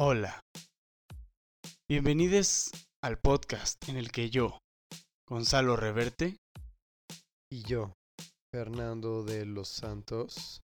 [0.00, 0.40] Hola.
[1.90, 2.70] Bienvenidos
[3.02, 4.60] al podcast en el que yo,
[5.28, 6.36] Gonzalo Reverte,
[7.50, 7.94] Y yo,
[8.54, 10.60] Fernando de los Santos.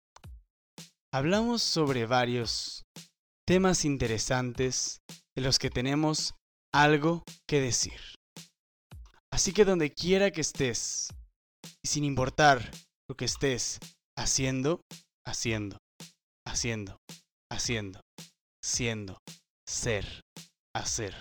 [1.15, 2.83] hablamos sobre varios
[3.47, 4.99] temas interesantes
[5.37, 6.35] de los que tenemos
[6.75, 8.01] algo que decir.
[9.33, 11.07] Así que donde quiera que estés,
[11.85, 12.69] y sin importar
[13.09, 13.79] lo que estés
[14.19, 14.81] haciendo,
[15.25, 15.79] haciendo,
[16.45, 16.97] haciendo,
[17.49, 18.01] haciendo,
[18.63, 19.19] siendo,
[19.67, 20.23] ser,
[20.75, 21.15] hacer,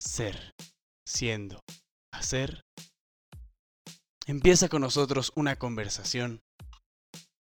[0.00, 0.52] ser,
[1.06, 1.60] siendo,
[2.12, 2.62] hacer,
[4.26, 6.40] empieza con nosotros una conversación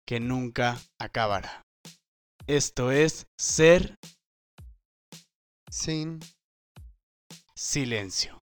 [0.06, 1.62] que nunca acabará.
[2.48, 3.98] Esto es ser
[5.70, 6.20] Sin
[7.56, 8.40] silencio.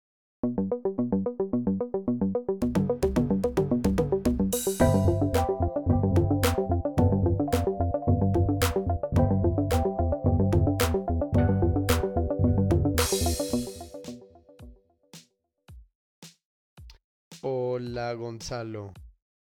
[17.98, 18.94] Hola Gonzalo.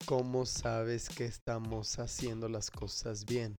[0.07, 3.55] ¿Cómo sabes que estamos haciendo las cosas bien?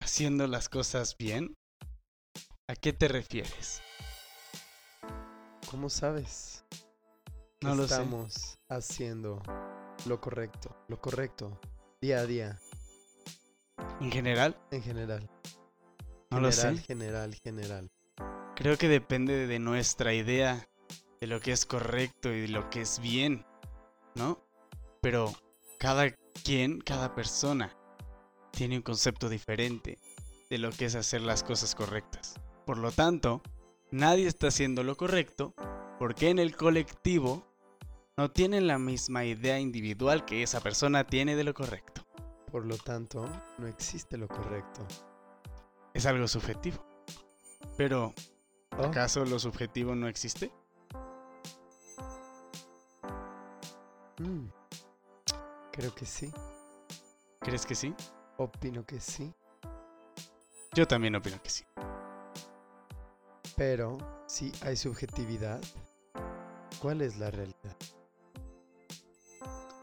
[0.00, 1.54] ¿Haciendo las cosas bien?
[2.66, 3.82] ¿A qué te refieres?
[5.70, 6.64] ¿Cómo sabes?
[7.60, 7.92] que No lo sé.
[7.92, 9.42] estamos haciendo
[10.06, 11.60] lo correcto, lo correcto,
[12.00, 12.58] día a día,
[14.00, 15.30] En general, en general.
[16.30, 16.84] no lo general, sé.
[16.84, 17.90] general, general.
[18.56, 20.69] Creo que depende de nuestra idea
[21.20, 23.44] de lo que es correcto y de lo que es bien,
[24.14, 24.38] ¿no?
[25.00, 25.32] Pero
[25.78, 26.10] cada
[26.44, 27.76] quien, cada persona,
[28.50, 29.98] tiene un concepto diferente
[30.48, 32.34] de lo que es hacer las cosas correctas.
[32.66, 33.42] Por lo tanto,
[33.90, 35.54] nadie está haciendo lo correcto
[35.98, 37.46] porque en el colectivo
[38.16, 42.06] no tienen la misma idea individual que esa persona tiene de lo correcto.
[42.50, 44.86] Por lo tanto, no existe lo correcto.
[45.94, 46.84] Es algo subjetivo.
[47.76, 48.12] Pero,
[48.78, 50.52] Oh, ¿acaso lo subjetivo no existe?
[54.20, 54.48] Mm,
[55.72, 56.32] Creo que sí.
[57.40, 57.94] ¿Crees que sí?
[58.36, 59.32] Opino que sí.
[60.74, 61.64] Yo también opino que sí.
[63.56, 65.60] Pero si hay subjetividad,
[66.80, 67.76] ¿cuál es la realidad?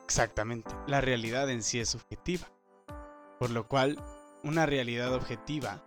[0.04, 0.76] Exactamente.
[0.88, 2.48] La realidad en sí es subjetiva.
[3.40, 4.02] Por lo cual,
[4.44, 5.84] una realidad objetiva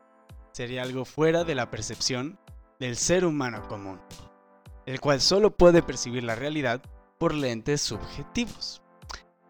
[0.52, 2.38] sería algo fuera de la percepción
[2.78, 4.00] del ser humano común,
[4.86, 6.82] el cual solo puede percibir la realidad
[7.20, 8.82] por lentes subjetivos,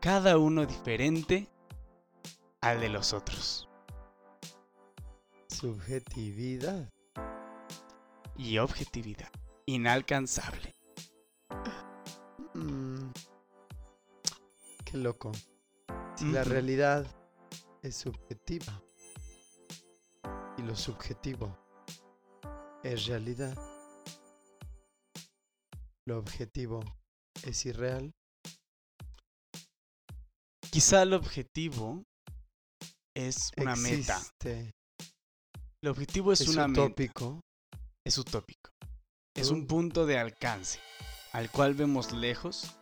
[0.01, 1.49] cada uno diferente
[2.61, 3.69] al de los otros.
[5.47, 6.91] Subjetividad.
[8.37, 9.31] Y objetividad,
[9.67, 10.75] inalcanzable.
[12.55, 13.13] Mm,
[14.85, 15.31] Qué loco.
[16.17, 17.07] Si la realidad
[17.83, 18.83] es subjetiva
[20.59, 21.57] y lo subjetivo
[22.83, 23.57] es realidad,
[26.05, 26.83] lo objetivo
[27.45, 28.13] es irreal,
[30.71, 32.05] Quizá el objetivo
[33.17, 34.17] es una meta.
[34.17, 34.71] existe,
[35.83, 36.81] El objetivo es, es una meta.
[38.05, 38.71] es utópico.
[39.35, 40.79] Es un punto de alcance
[41.33, 42.77] al cual vemos lejos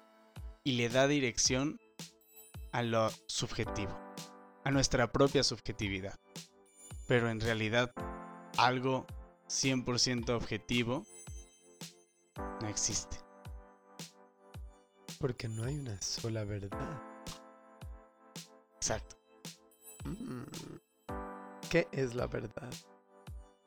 [0.64, 1.80] y le da dirección
[2.72, 3.98] a lo subjetivo,
[4.64, 6.14] a nuestra propia subjetividad.
[7.06, 7.90] Pero en realidad
[8.58, 9.06] algo
[9.48, 11.06] 100% objetivo
[12.60, 13.27] no existe.
[15.18, 17.02] Porque no hay una sola verdad.
[18.76, 19.16] Exacto.
[20.04, 20.44] Mm,
[21.68, 22.72] ¿Qué es la verdad?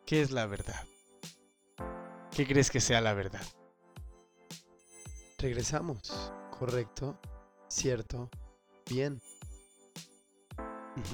[0.05, 0.87] ¿Qué es la verdad?
[2.31, 3.45] ¿Qué crees que sea la verdad?
[5.37, 6.31] Regresamos.
[6.57, 7.19] Correcto,
[7.67, 8.29] cierto,
[8.89, 9.21] bien.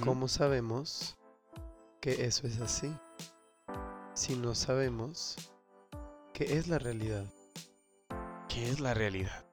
[0.04, 1.16] ¿Cómo sabemos
[2.00, 2.94] que eso es así?
[4.14, 5.36] Si no sabemos
[6.34, 7.24] qué es la realidad.
[8.48, 9.47] ¿Qué es la realidad?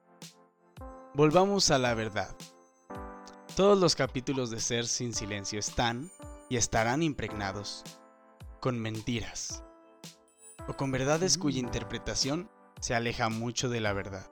[1.16, 2.36] Volvamos a la verdad.
[3.56, 6.10] Todos los capítulos de Ser sin Silencio están
[6.50, 7.84] y estarán impregnados
[8.60, 9.64] con mentiras
[10.68, 11.64] o con verdades cuya Mm.
[11.64, 12.50] interpretación
[12.82, 14.30] se aleja mucho de la verdad.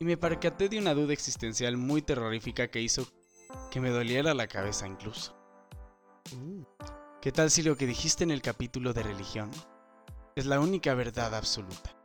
[0.00, 3.06] Y me percaté de una duda existencial muy terrorífica que hizo
[3.70, 5.36] que me doliera la cabeza incluso.
[6.34, 6.62] Mm,
[7.22, 9.52] ¿Qué tal si lo que dijiste en el capítulo de religión
[10.34, 11.97] es la única verdad absoluta?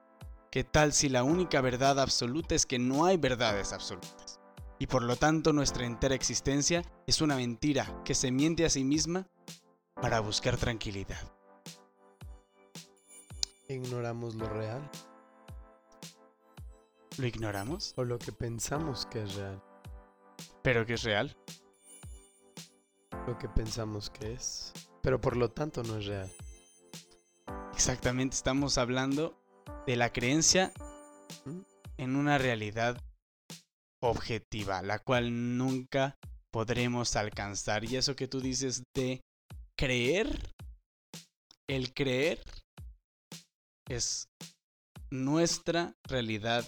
[0.54, 4.40] ¿Qué tal si la única verdad absoluta es que no hay verdades absolutas?
[4.78, 8.84] Y por lo tanto nuestra entera existencia es una mentira que se miente a sí
[8.84, 9.28] misma
[10.00, 11.18] para buscar tranquilidad.
[13.68, 14.88] Ignoramos lo real
[17.18, 17.96] ¿Lo ignoramos?
[17.98, 19.60] o lo que pensamos que es real.
[20.62, 21.36] ¿Pero que es real?
[23.26, 24.72] Lo que pensamos que es.
[25.02, 26.32] Pero por lo tanto no es real.
[27.74, 29.43] Exactamente, estamos hablando
[29.86, 30.72] de la creencia
[31.98, 32.98] en una realidad
[34.02, 36.18] objetiva, la cual nunca
[36.52, 37.84] podremos alcanzar.
[37.86, 39.22] Y eso que tú dices de
[39.78, 40.54] creer,
[41.68, 42.42] el creer
[43.90, 44.30] es
[45.10, 46.66] nuestra realidad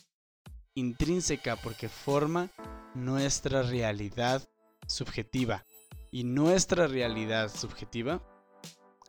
[0.75, 2.49] intrínseca porque forma
[2.93, 4.47] nuestra realidad
[4.87, 5.65] subjetiva.
[6.11, 8.21] Y nuestra realidad subjetiva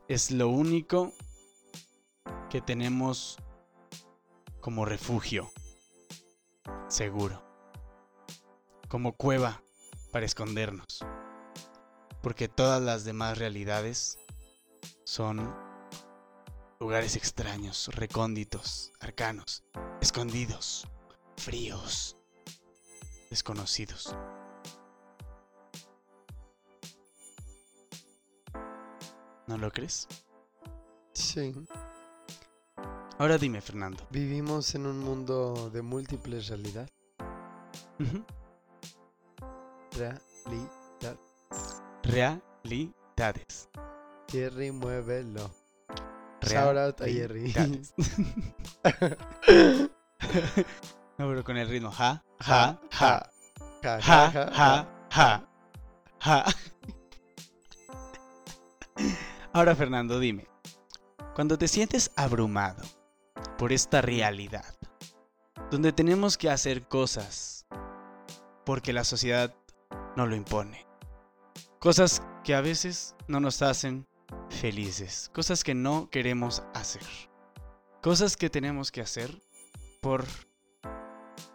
[0.07, 1.13] es lo único
[2.49, 3.37] que tenemos
[4.59, 5.51] como refugio
[6.87, 7.43] seguro,
[8.87, 9.61] como cueva
[10.11, 11.05] para escondernos,
[12.21, 14.17] porque todas las demás realidades
[15.03, 15.55] son
[16.79, 19.63] lugares extraños, recónditos, arcanos,
[20.01, 20.87] escondidos,
[21.37, 22.17] fríos,
[23.29, 24.15] desconocidos.
[29.47, 30.07] ¿No lo crees?
[31.13, 31.53] Sí.
[33.19, 34.05] Ahora dime, Fernando.
[34.11, 36.91] Vivimos en un mundo de múltiples realidades.
[39.91, 41.17] Realidad.
[42.03, 43.69] Realidades.
[44.31, 45.49] Jerry, muévelo.
[46.43, 47.51] Shout out a Jerry.
[51.17, 51.91] no, pero con el ritmo.
[51.91, 53.27] Ja, ja, ja.
[53.81, 55.49] Ja, Ja, ja, ja.
[56.19, 56.45] Ja.
[59.53, 60.47] Ahora, Fernando, dime.
[61.33, 62.83] Cuando te sientes abrumado
[63.57, 64.75] por esta realidad,
[65.71, 67.65] donde tenemos que hacer cosas
[68.65, 69.55] porque la sociedad
[70.15, 70.85] no lo impone,
[71.79, 74.07] cosas que a veces no nos hacen
[74.49, 77.03] felices, cosas que no queremos hacer,
[78.01, 79.41] cosas que tenemos que hacer
[80.01, 80.25] por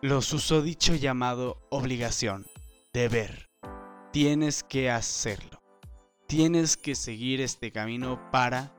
[0.01, 2.47] lo susodicho llamado obligación,
[2.93, 3.51] deber.
[4.13, 5.63] Tienes que hacerlo.
[6.27, 8.75] Tienes que seguir este camino para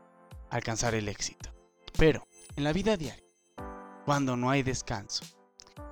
[0.50, 1.50] alcanzar el éxito.
[1.98, 3.24] Pero en la vida diaria,
[4.06, 5.26] cuando no hay descanso,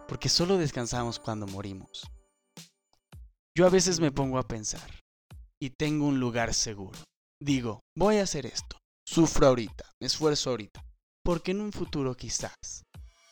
[0.08, 2.04] porque solo descansamos cuando morimos,
[3.56, 4.90] yo a veces me pongo a pensar
[5.60, 7.00] y tengo un lugar seguro.
[7.40, 8.78] Digo, voy a hacer esto.
[9.06, 10.82] Sufro ahorita, me esfuerzo ahorita.
[11.24, 12.84] Porque en un futuro quizás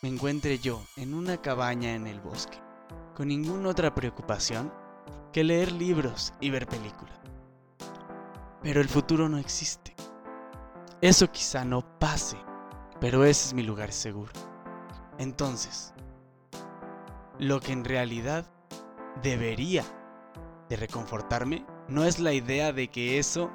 [0.02, 2.58] me encuentre yo en una cabaña en el bosque,
[3.16, 4.74] con ninguna otra preocupación
[5.32, 7.18] que leer libros y ver películas.
[8.62, 9.96] Pero el futuro no existe.
[11.02, 12.38] Eso quizá no pase,
[13.00, 14.32] pero ese es mi lugar seguro.
[15.18, 15.94] Entonces,
[17.38, 18.46] lo que en realidad
[19.22, 19.84] debería
[20.70, 23.52] de reconfortarme no es la idea de que eso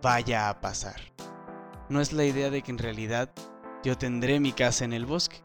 [0.00, 1.00] vaya a pasar.
[1.88, 3.30] No es la idea de que en realidad
[3.82, 5.42] yo tendré mi casa en el bosque,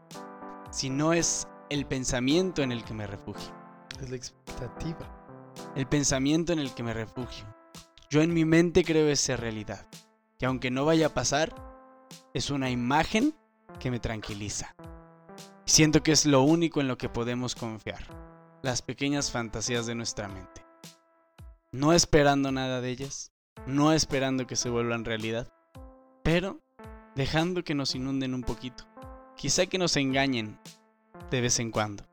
[0.70, 3.52] sino es el pensamiento en el que me refugio.
[4.00, 5.06] Es la expectativa.
[5.74, 7.44] El pensamiento en el que me refugio.
[8.10, 9.86] Yo en mi mente creo esa realidad.
[10.38, 11.52] Que aunque no vaya a pasar,
[12.34, 13.34] es una imagen
[13.78, 14.74] que me tranquiliza.
[15.64, 18.02] Siento que es lo único en lo que podemos confiar.
[18.62, 20.64] Las pequeñas fantasías de nuestra mente.
[21.72, 23.32] No esperando nada de ellas.
[23.66, 25.52] No esperando que se vuelvan realidad.
[26.22, 26.60] Pero
[27.14, 28.84] dejando que nos inunden un poquito.
[29.36, 30.58] Quizá que nos engañen
[31.30, 32.04] de vez en cuando.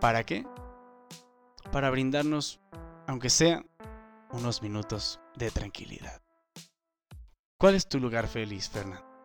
[0.00, 0.46] ¿Para qué?
[1.72, 2.60] Para brindarnos,
[3.06, 3.64] aunque sea,
[4.30, 6.22] unos minutos de tranquilidad.
[7.58, 9.15] ¿Cuál es tu lugar feliz, Fernando?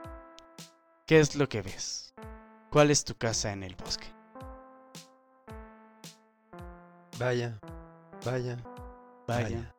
[1.05, 2.13] ¿Qué es lo que ves?
[2.69, 4.07] ¿Cuál es tu casa en el bosque?
[7.19, 7.59] Vaya,
[8.25, 8.57] vaya,
[9.27, 9.75] Vaya.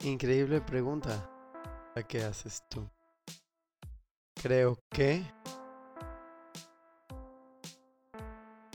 [0.00, 1.28] Increíble pregunta.
[1.94, 2.88] ¿A qué haces tú?
[4.40, 5.24] Creo que...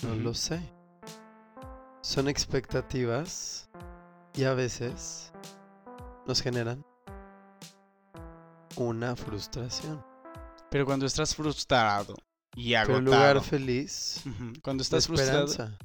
[0.04, 0.60] No lo sé.
[2.02, 3.70] Son expectativas
[4.34, 5.34] y a veces
[6.26, 6.86] nos generan
[8.78, 10.04] una frustración.
[10.70, 12.16] Pero cuando estás frustrado
[12.56, 14.22] y agotado, el lugar feliz,
[14.64, 15.78] cuando estás frustrado, esperanza.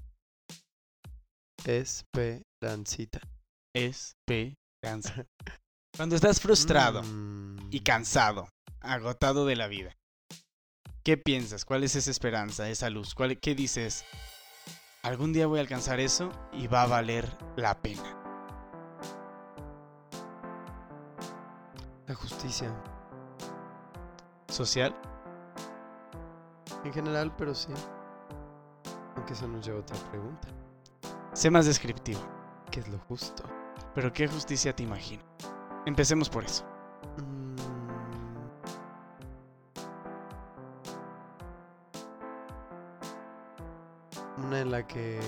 [1.65, 3.21] Esperancita.
[3.75, 5.25] esperanza.
[5.97, 7.69] Cuando estás frustrado Mm.
[7.71, 8.49] y cansado,
[8.81, 9.95] agotado de la vida,
[11.05, 11.65] ¿qué piensas?
[11.65, 13.15] ¿Cuál es esa esperanza, esa luz?
[13.15, 14.05] ¿Cuál, ¿Qué dices?
[15.03, 18.19] Algún día voy a alcanzar eso y va a valer la pena.
[22.07, 22.73] La justicia.
[24.53, 24.95] Social,
[26.85, 27.73] En general, pero sí.
[29.17, 30.49] Aunque eso nos lleva a otra pregunta.
[31.33, 32.21] sé más descriptivo.
[32.71, 33.45] ¿Qué es lo justo?
[33.95, 35.23] Pero ¿qué justicia te imagino?
[35.87, 36.67] Empecemos por eso.
[37.17, 37.57] Mm.
[44.45, 45.19] Una en la que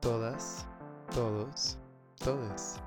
[0.00, 0.66] todas,
[1.14, 1.78] todos,
[2.16, 2.80] todes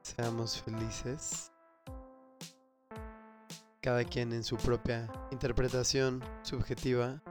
[0.00, 1.52] seamos felices
[3.88, 7.22] cada quien en su propia interpretación subjetiva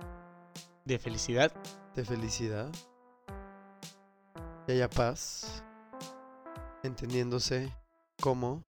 [0.86, 1.52] De felicidad.
[1.94, 2.72] de felicidad.
[4.68, 5.64] Y haya paz,
[6.82, 7.72] entendiéndose
[8.20, 8.64] como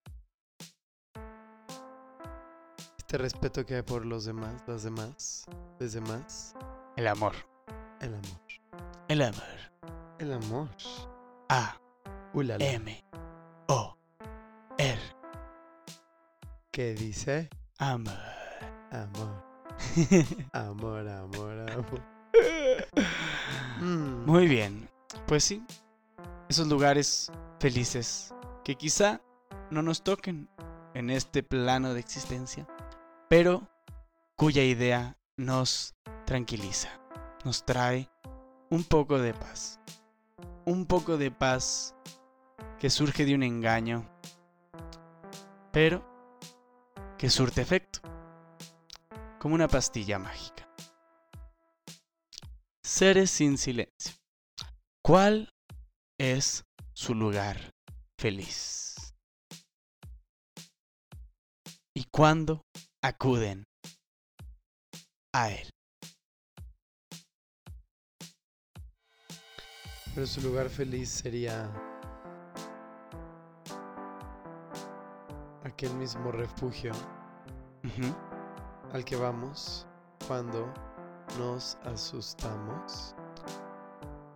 [3.00, 5.46] este respeto que hay por los demás, las demás,
[5.80, 6.54] los demás,
[6.96, 7.34] El amor.
[8.02, 8.30] el amor.
[9.08, 9.58] El amor.
[10.20, 10.70] El amor.
[11.50, 11.76] A.
[12.36, 12.64] Ulala.
[12.64, 13.04] M.
[13.68, 13.98] O.
[14.78, 15.02] R.
[16.72, 17.50] ¿Qué dice?
[17.82, 18.14] Amor.
[18.92, 19.44] Amor,
[20.52, 22.02] amor, amor, amor.
[23.80, 24.90] Mm, Muy bien.
[25.26, 25.64] Pues sí.
[26.50, 28.34] Esos lugares felices
[28.66, 29.22] que quizá
[29.72, 30.50] no nos toquen
[30.94, 32.68] en este plano de existencia,
[33.30, 33.70] pero
[34.36, 35.96] cuya idea nos
[36.26, 36.90] tranquiliza,
[37.46, 38.10] nos trae
[38.70, 39.80] un poco de paz.
[40.66, 41.96] Un poco de paz
[42.78, 44.06] que surge de un engaño,
[45.72, 46.04] pero
[47.20, 48.00] que surte efecto,
[49.40, 50.66] como una pastilla mágica.
[52.82, 54.16] Seres sin silencio.
[55.04, 55.50] ¿Cuál
[56.18, 57.72] es su lugar
[58.18, 58.96] feliz?
[61.94, 62.62] ¿Y cuándo
[63.04, 63.66] acuden
[65.34, 65.70] a él?
[70.16, 71.70] Pero su lugar feliz sería
[75.64, 76.92] aquel mismo refugio
[78.94, 79.88] al que vamos
[80.28, 80.72] cuando
[81.38, 83.16] nos asustamos.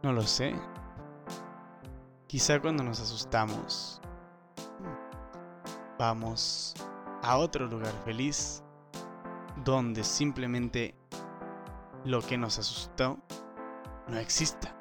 [0.01, 0.55] No lo sé.
[2.27, 4.01] Quizá cuando nos asustamos,
[5.99, 6.73] vamos
[7.21, 8.63] a otro lugar feliz
[9.63, 10.95] donde simplemente
[12.05, 13.17] lo que nos asustó
[14.07, 14.75] no exista.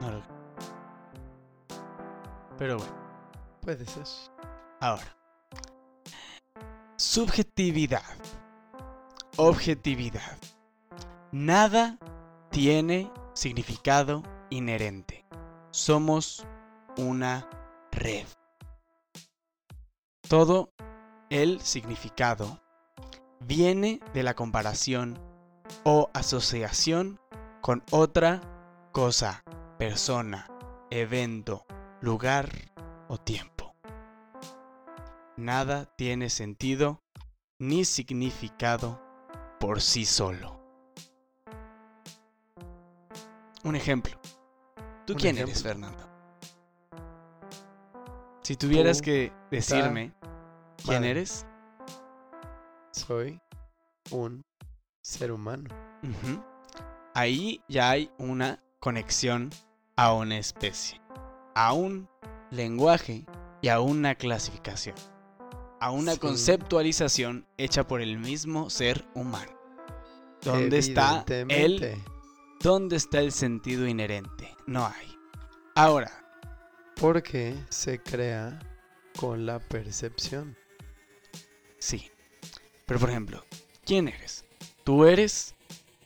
[0.00, 0.22] No lo-
[2.58, 2.92] Pero bueno,
[3.68, 4.06] Puede ser.
[4.80, 5.14] ahora.
[6.96, 8.16] Subjetividad.
[9.36, 10.38] Objetividad.
[11.32, 11.98] Nada
[12.50, 15.26] tiene significado inherente.
[15.70, 16.46] Somos
[16.96, 17.46] una
[17.92, 18.24] red.
[20.26, 20.72] Todo
[21.28, 22.62] el significado
[23.40, 25.18] viene de la comparación
[25.84, 27.20] o asociación
[27.60, 28.40] con otra
[28.92, 29.44] cosa,
[29.76, 30.48] persona,
[30.88, 31.66] evento,
[32.00, 32.48] lugar
[33.08, 33.57] o tiempo.
[35.38, 37.00] Nada tiene sentido
[37.60, 39.00] ni significado
[39.60, 40.60] por sí solo.
[43.62, 44.18] Un ejemplo.
[45.06, 45.52] ¿Tú Un quién ejemplo.
[45.52, 46.08] eres, Fernando?
[48.42, 50.12] Si tuvieras que decirme
[50.84, 51.10] quién madre.
[51.10, 51.46] eres,
[52.90, 53.40] Soy
[54.10, 54.42] un
[55.02, 55.70] ser humano.
[57.14, 59.50] Ahí ya hay una conexión
[59.94, 61.00] a una especie,
[61.54, 62.08] a un
[62.50, 63.24] lenguaje
[63.62, 64.96] y a una clasificación,
[65.80, 66.18] a una Sí.
[66.18, 69.52] conceptualización hecha por el mismo ser humano.
[70.42, 71.96] ¿Dónde está el,
[72.60, 74.54] dónde está el sentido inherente?
[74.66, 75.16] No hay.
[75.74, 76.12] Ahora,
[77.00, 78.58] Porque se crea
[79.20, 80.56] con la percepción.
[81.78, 82.10] sí.
[82.86, 83.44] Pero por ejemplo,
[83.84, 84.44] ¿quién eres?
[84.84, 85.54] Tú eres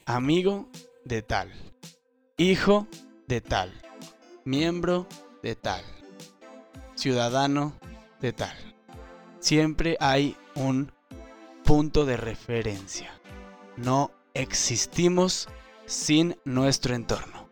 [0.05, 0.69] amigo
[1.05, 1.51] de tal,
[2.37, 2.87] hijo
[3.27, 3.71] de tal,
[4.45, 5.07] miembro
[5.41, 5.83] de tal,
[6.95, 7.73] ciudadano
[8.19, 8.72] de tal.
[9.43, 10.89] Siempre hay un
[11.65, 13.11] punto de referencia.
[13.75, 15.49] No existimos
[15.85, 17.49] sin nuestro entorno.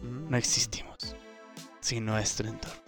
[0.00, 1.16] No existimos
[1.80, 2.80] sin nuestro entorno.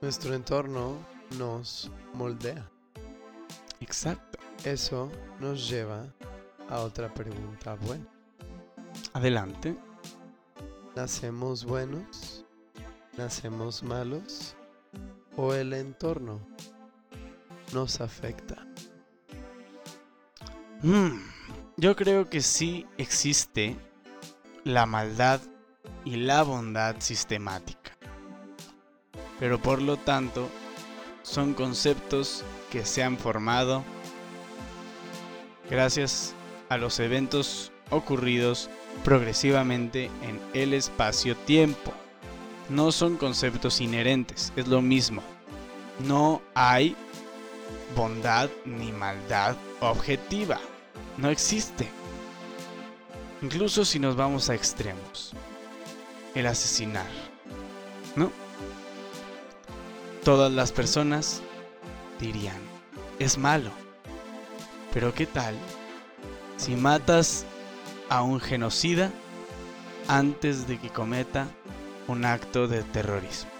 [0.00, 0.96] Nuestro entorno
[1.36, 2.70] nos moldea.
[3.80, 4.38] Exacto.
[4.62, 5.10] Eso
[5.40, 6.06] nos lleva
[6.70, 8.06] a otra pregunta buena.
[9.12, 9.76] Adelante.
[10.94, 12.41] ¿Nacemos buenos?
[13.16, 14.56] ¿Nacemos malos?
[15.36, 16.40] ¿O el entorno
[17.72, 18.66] nos afecta?
[20.82, 21.18] Mm,
[21.76, 23.76] yo creo que sí existe
[24.64, 25.40] la maldad
[26.04, 27.96] y la bondad sistemática.
[29.38, 30.48] Pero por lo tanto,
[31.22, 33.84] son conceptos que se han formado
[35.68, 36.34] gracias
[36.68, 38.70] a los eventos ocurridos
[39.04, 41.92] progresivamente en el espacio-tiempo.
[42.72, 45.22] No son conceptos inherentes, es lo mismo.
[46.06, 46.96] No hay
[47.94, 50.58] bondad ni maldad objetiva.
[51.18, 51.86] No existe.
[53.42, 55.34] Incluso si nos vamos a extremos.
[56.34, 57.04] El asesinar.
[58.16, 58.32] ¿No?
[60.24, 61.42] Todas las personas
[62.18, 62.56] dirían,
[63.18, 63.70] es malo.
[64.94, 65.54] Pero ¿qué tal
[66.56, 67.44] si matas
[68.08, 69.10] a un genocida
[70.08, 71.48] antes de que cometa
[72.12, 73.50] un acto de terrorismo?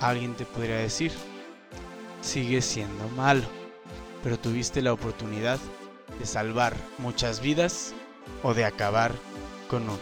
[0.00, 1.12] alguien te podría decir,
[2.22, 3.46] sigue siendo malo,
[4.22, 5.58] pero tuviste la oportunidad
[6.18, 7.92] de salvar muchas vidas
[8.42, 9.12] o de acabar
[9.68, 9.98] con uno.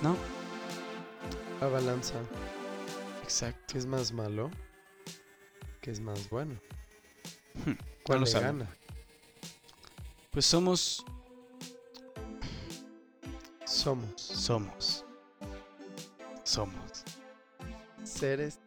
[0.00, 0.16] ¿No?
[1.60, 2.14] La balanza.
[3.22, 3.60] Exacto.
[3.72, 4.50] ¿Qué es más malo?
[5.80, 6.54] ¿Qué es más bueno?
[7.64, 7.72] Hmm,
[8.04, 8.68] ¿Cuál lo sabemos.
[8.68, 8.76] gana?
[10.30, 11.04] Pues somos,
[13.66, 15.01] Somos somos,
[16.52, 17.04] somos.
[18.04, 18.60] seres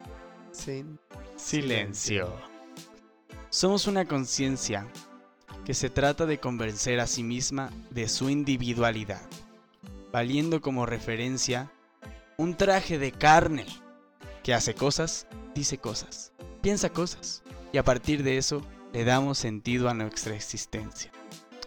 [0.50, 0.98] sin
[1.36, 2.34] Silencio.
[3.48, 4.88] Somos una conciencia
[5.64, 9.22] que se trata de convencer a sí misma de su individualidad,
[10.12, 11.70] valiendo como referencia
[12.36, 13.66] un traje de carne
[14.42, 18.62] que hace cosas, dice cosas, piensa cosas, y a partir de eso
[18.92, 21.12] le damos sentido a nuestra existencia.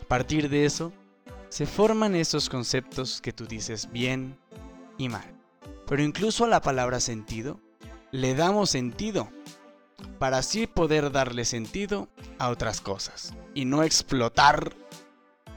[0.02, 0.92] A partir de eso
[1.48, 4.38] se forman esos conceptos que tú dices bien
[4.98, 5.39] y mal.
[5.90, 7.60] Pero incluso a la palabra sentido
[8.12, 9.28] le damos sentido
[10.20, 14.76] para así poder darle sentido a otras cosas y no explotar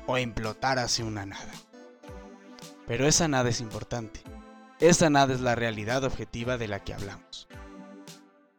[0.06, 1.52] o implotar hacia una nada.
[2.86, 4.22] Pero esa nada es importante.
[4.80, 7.46] Esa nada es la realidad objetiva de la que hablamos.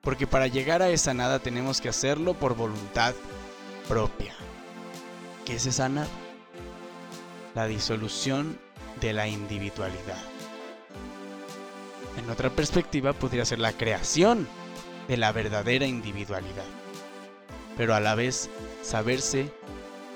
[0.02, 3.16] Porque para llegar a esa nada tenemos que hacerlo por voluntad
[3.88, 4.36] propia.
[5.44, 6.08] ¿Qué es esa nada?
[7.56, 8.60] La disolución
[9.02, 10.33] de la individualidad.
[12.18, 14.48] En otra perspectiva podría ser la creación
[15.08, 16.66] de la verdadera individualidad,
[17.76, 18.50] pero a la vez
[18.84, 19.52] saberse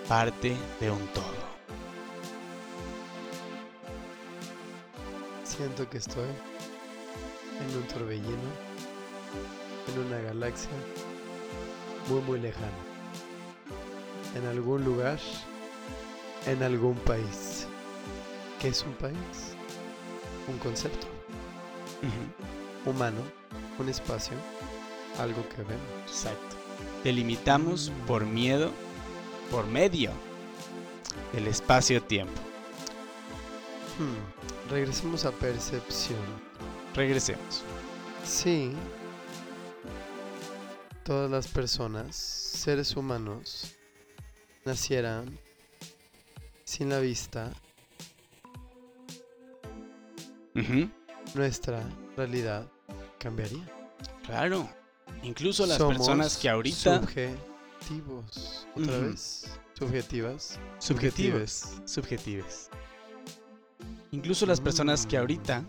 [0.08, 1.26] parte de un todo.
[5.44, 6.30] Siento que estoy
[7.60, 8.52] en un torbellino,
[9.88, 10.70] en una galaxia
[12.08, 12.68] muy muy lejana,
[14.36, 15.20] en algún lugar,
[16.46, 17.68] en algún país.
[18.60, 19.56] ¿Qué es un país?
[20.48, 21.17] Un concepto
[22.86, 23.22] humano,
[23.80, 24.36] un espacio,
[25.20, 25.82] algo que vemos.
[26.08, 26.56] Exacto.
[27.04, 28.72] Delimitamos por miedo,
[29.52, 30.12] por medio
[31.34, 32.42] del espacio-tiempo.
[33.98, 36.20] Hmm, Regresemos a percepción.
[36.94, 37.64] Regresemos.
[38.24, 38.72] Sí,
[41.04, 43.76] todas las personas, seres humanos,
[44.66, 45.40] nacieran
[46.66, 47.50] sin la vista,
[50.56, 50.90] Ujú,
[51.36, 51.84] nuestra
[52.16, 52.68] realidad
[53.20, 53.66] cambiaría.
[54.26, 54.70] Claro.
[55.24, 57.00] Incluso las Somos personas que ahorita...
[57.02, 58.68] Subjetivos.
[58.76, 59.60] Otra vez.
[59.74, 60.60] Subjetivas.
[60.80, 61.64] Subjetivos.
[61.86, 62.70] Subjetivos.
[64.12, 65.20] Incluso las personas que Mm.
[65.20, 65.64] ahorita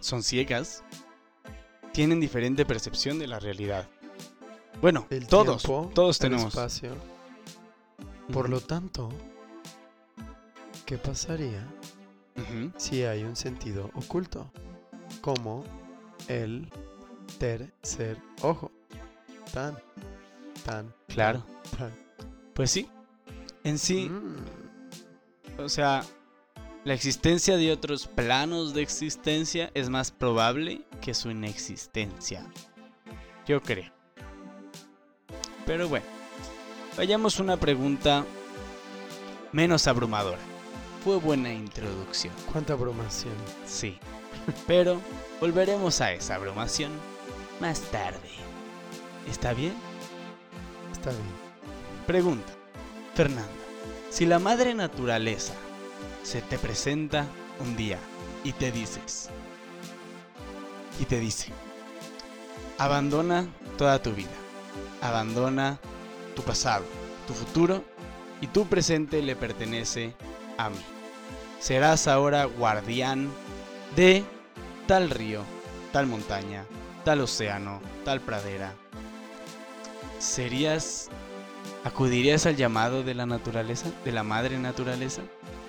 [0.00, 0.82] son ciegas
[1.92, 3.88] tienen diferente percepción de la realidad.
[4.80, 6.48] Bueno, El todos, tiempo, todos el tenemos.
[6.54, 6.94] espacio.
[8.32, 9.08] Por lo tanto,
[10.84, 11.64] ¿qué pasaría
[12.76, 14.50] si hay un sentido oculto?
[15.20, 15.64] Como
[16.28, 16.68] el
[17.38, 18.70] tercer ojo.
[19.52, 19.76] Tan,
[20.64, 21.44] tan, Claro.
[21.78, 21.92] tan.
[22.54, 22.88] Pues sí.
[23.64, 26.04] En sí, Mm, o sea,
[26.84, 32.46] la existencia de otros planos de existencia es más probable que su inexistencia.
[33.46, 33.92] Yo creo.
[35.64, 36.06] Pero bueno,
[36.96, 38.24] vayamos a una pregunta
[39.52, 40.38] menos abrumadora.
[41.06, 43.32] Fue buena introducción, Cuánta abrumación.
[43.64, 43.96] sí.
[44.66, 45.00] Pero
[45.40, 46.90] volveremos a esa abrumación
[47.60, 48.28] más tarde.
[49.30, 49.72] ¿Está bien?
[50.90, 51.22] Está bien.
[52.08, 52.52] Pregunta,
[53.14, 53.48] Fernanda,
[54.10, 55.54] si la madre naturaleza
[56.24, 57.24] se te presenta
[57.60, 58.00] un día
[58.42, 59.30] y te dices,
[60.98, 61.52] y te dice,
[62.78, 63.46] abandona
[63.78, 64.34] toda tu vida,
[65.00, 65.78] abandona
[66.34, 66.84] tu pasado,
[67.28, 67.84] tu futuro
[68.40, 70.12] y tu presente le pertenece
[70.58, 70.95] a mí.
[71.66, 73.28] Serás ahora guardián
[73.96, 74.24] de
[74.86, 75.42] tal río,
[75.92, 76.64] tal montaña,
[77.04, 78.72] tal océano, tal pradera.
[80.20, 81.10] ¿Serías
[81.82, 85.22] ¿Acudirías al llamado de la naturaleza, de la madre naturaleza,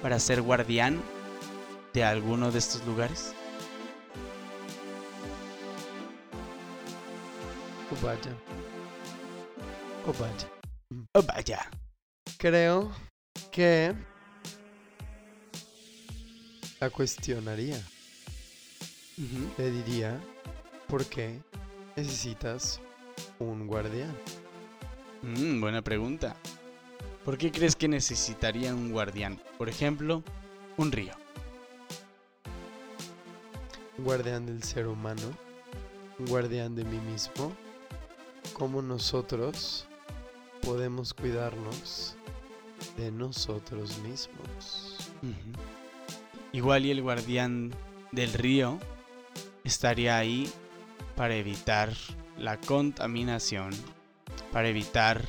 [0.03, 1.01] para ser guardián
[1.95, 3.33] de alguno de estos lugares?
[7.91, 8.35] O vaya.
[10.05, 10.47] O vaya.
[11.15, 11.71] Oh, vaya.
[12.37, 12.91] Creo
[13.51, 13.95] que
[16.79, 17.81] la cuestionaría.
[19.17, 19.49] Ujú.
[19.57, 20.19] Le diría,
[20.87, 21.39] ¿por qué
[21.95, 22.79] necesitas
[23.39, 24.15] un guardián?
[25.23, 26.35] Mm, buena pregunta.
[27.25, 29.41] ¿Por qué crees que necesitaría un guardián?
[29.57, 30.23] Por ejemplo,
[30.77, 31.13] un río.
[33.97, 35.35] Un guardián del ser humano,
[36.19, 37.51] un guardián de mí mismo,
[38.53, 39.87] cómo nosotros
[40.61, 42.15] podemos cuidarnos
[42.95, 44.97] de nosotros mismos.
[46.57, 47.71] Igual y el guardián
[48.11, 48.79] del río
[49.63, 50.51] estaría ahí
[51.15, 51.93] para evitar
[52.35, 53.69] la contaminación,
[54.51, 55.21] para evitar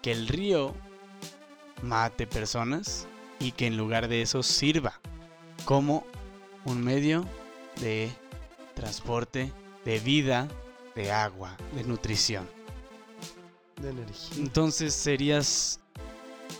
[0.00, 0.74] que el río
[1.82, 3.06] mate personas
[3.38, 4.98] y que en lugar de eso sirva
[5.66, 6.06] como
[6.64, 7.26] un medio
[7.82, 8.10] de
[8.74, 9.52] transporte,
[9.84, 10.48] de vida,
[10.94, 12.48] de agua, de nutrición.
[13.82, 14.38] De energía.
[14.38, 15.78] Entonces serías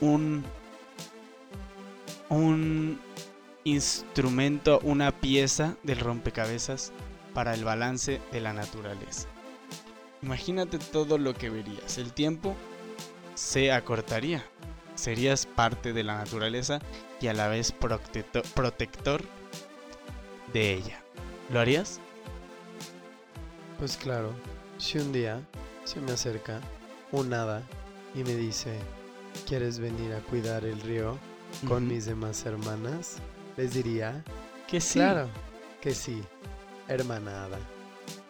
[0.02, 0.44] un
[2.28, 3.00] un
[3.64, 6.92] instrumento, una pieza del rompecabezas
[7.35, 9.29] para el balance de la naturaleza.
[10.23, 11.99] Imagínate todo lo que verías.
[11.99, 12.55] El tiempo
[13.35, 14.44] se acortaría.
[14.94, 16.81] Serías parte de la naturaleza
[17.20, 19.23] y a la vez protector, protector
[20.53, 21.03] de ella.
[21.51, 22.01] ¿Lo harías?
[23.79, 24.33] Pues claro,
[24.77, 25.40] si un día
[25.85, 26.61] se me acerca
[27.12, 27.62] un hada
[28.14, 28.79] y me dice,
[29.49, 31.18] ¿quieres venir a cuidar el río
[31.66, 33.16] con mis demás hermanas?
[33.61, 34.25] Les diría,
[34.66, 34.99] Que sí.
[34.99, 35.29] claro,
[35.83, 36.23] que sí,
[36.88, 37.59] hermana hada.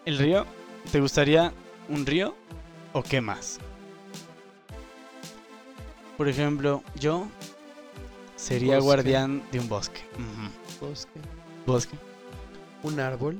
[0.04, 0.44] ¿El río?
[0.90, 1.52] ¿Te gustaría
[1.88, 2.34] un río
[2.92, 3.60] o qué más?
[6.16, 7.28] Por ejemplo, yo
[8.34, 8.84] sería Bosque.
[8.86, 10.00] guardián de un bosque.
[10.80, 11.20] Bosque.
[11.64, 11.96] Bosque.
[12.82, 13.38] Un árbol.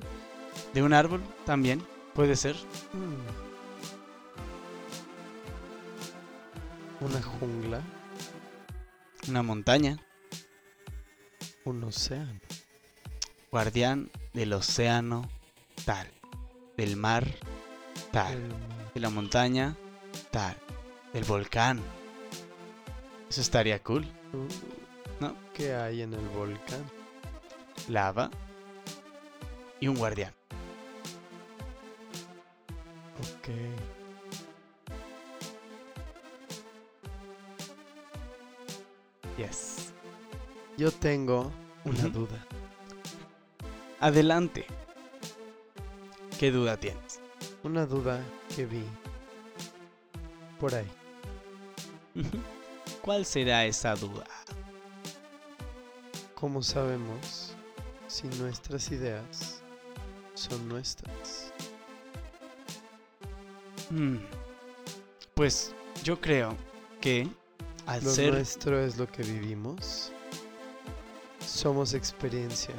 [0.73, 1.83] De un árbol también,
[2.15, 2.55] puede ser.
[2.93, 3.17] Mm.
[7.05, 7.81] Una jungla.
[9.29, 9.97] Una montaña.
[11.65, 12.41] Un océano.
[13.51, 15.29] Guardián del océano
[15.85, 16.09] tal.
[16.77, 17.27] Del mar
[18.13, 18.39] tal.
[18.95, 19.77] De la montaña
[20.31, 20.57] tal.
[21.13, 21.81] Del volcán.
[23.29, 24.05] Eso estaría cool.
[24.33, 24.49] Uh,
[25.23, 25.37] ¿No?
[25.55, 26.85] ¿Qué hay en el volcán?
[27.89, 28.31] Lava.
[29.81, 30.33] Y un guardián.
[33.21, 33.49] Ok.
[39.37, 39.80] Yes.
[40.81, 41.53] Yo tengo
[41.85, 42.43] una duda.
[44.01, 44.65] Adelante.
[46.39, 47.21] ¿Qué duda tienes?
[47.63, 48.25] Una duda
[48.57, 48.83] que vi
[50.59, 50.87] por ahí.
[53.03, 54.25] ¿Cuál será esa duda?
[56.35, 57.55] ¿Cómo sabemos
[58.07, 59.61] si nuestras ideas
[60.33, 61.53] son nuestras?
[63.91, 64.17] Mm,
[65.35, 66.57] Pues yo creo
[67.03, 67.29] que
[67.85, 70.00] al Lo ser nuestro es lo que vivimos.
[71.61, 72.75] Somos experiencia,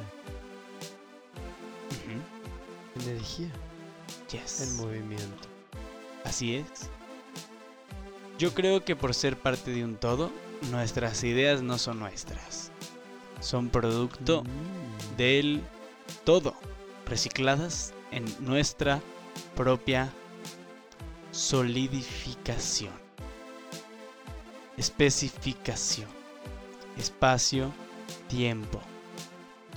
[3.00, 3.48] energía
[4.32, 4.60] Yes.
[4.62, 5.46] en movimiento.
[6.24, 6.90] Así es.
[8.40, 10.32] Yo creo que por ser parte de un todo,
[10.72, 12.72] nuestras ideas no son nuestras.
[13.40, 15.16] Son producto Mm.
[15.16, 15.62] del
[16.24, 16.52] todo,
[17.06, 19.00] recicladas en nuestra
[19.54, 20.12] propia
[21.30, 22.92] solidificación,
[24.76, 26.08] especificación,
[26.98, 27.72] espacio,
[28.36, 28.80] tiempo.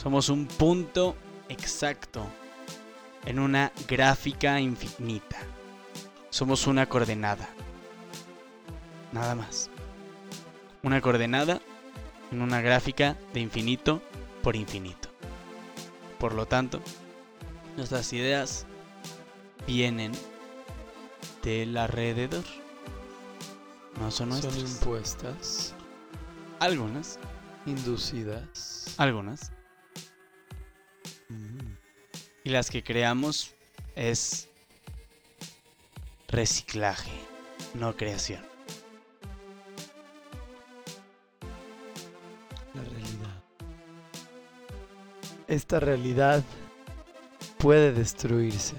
[0.02, 1.15] Somos un punto
[1.50, 2.26] exacto
[3.26, 5.38] en una gráfica infinita.
[6.30, 7.50] Somos una coordenada.
[9.12, 9.70] Nada más.
[10.84, 11.60] Una coordenada
[12.32, 14.02] en una gráfica de infinito
[14.41, 15.10] por infinito.
[16.18, 16.82] Por lo tanto,
[17.76, 18.65] nuestras ideas
[19.68, 20.13] vienen
[21.44, 22.44] del alrededor.
[24.00, 24.58] No son Son nuestras.
[24.72, 25.74] impuestas,
[26.60, 27.20] Algunas,
[27.65, 28.93] inducidas.
[28.97, 29.51] algunas.
[31.30, 31.75] Mm.
[32.43, 33.54] Y las que creamos
[33.95, 34.47] es
[36.28, 37.12] reciclaje,
[37.73, 38.43] no creación.
[42.73, 43.43] La realidad.
[45.47, 46.43] Esta realidad
[47.58, 48.75] puede destruirse,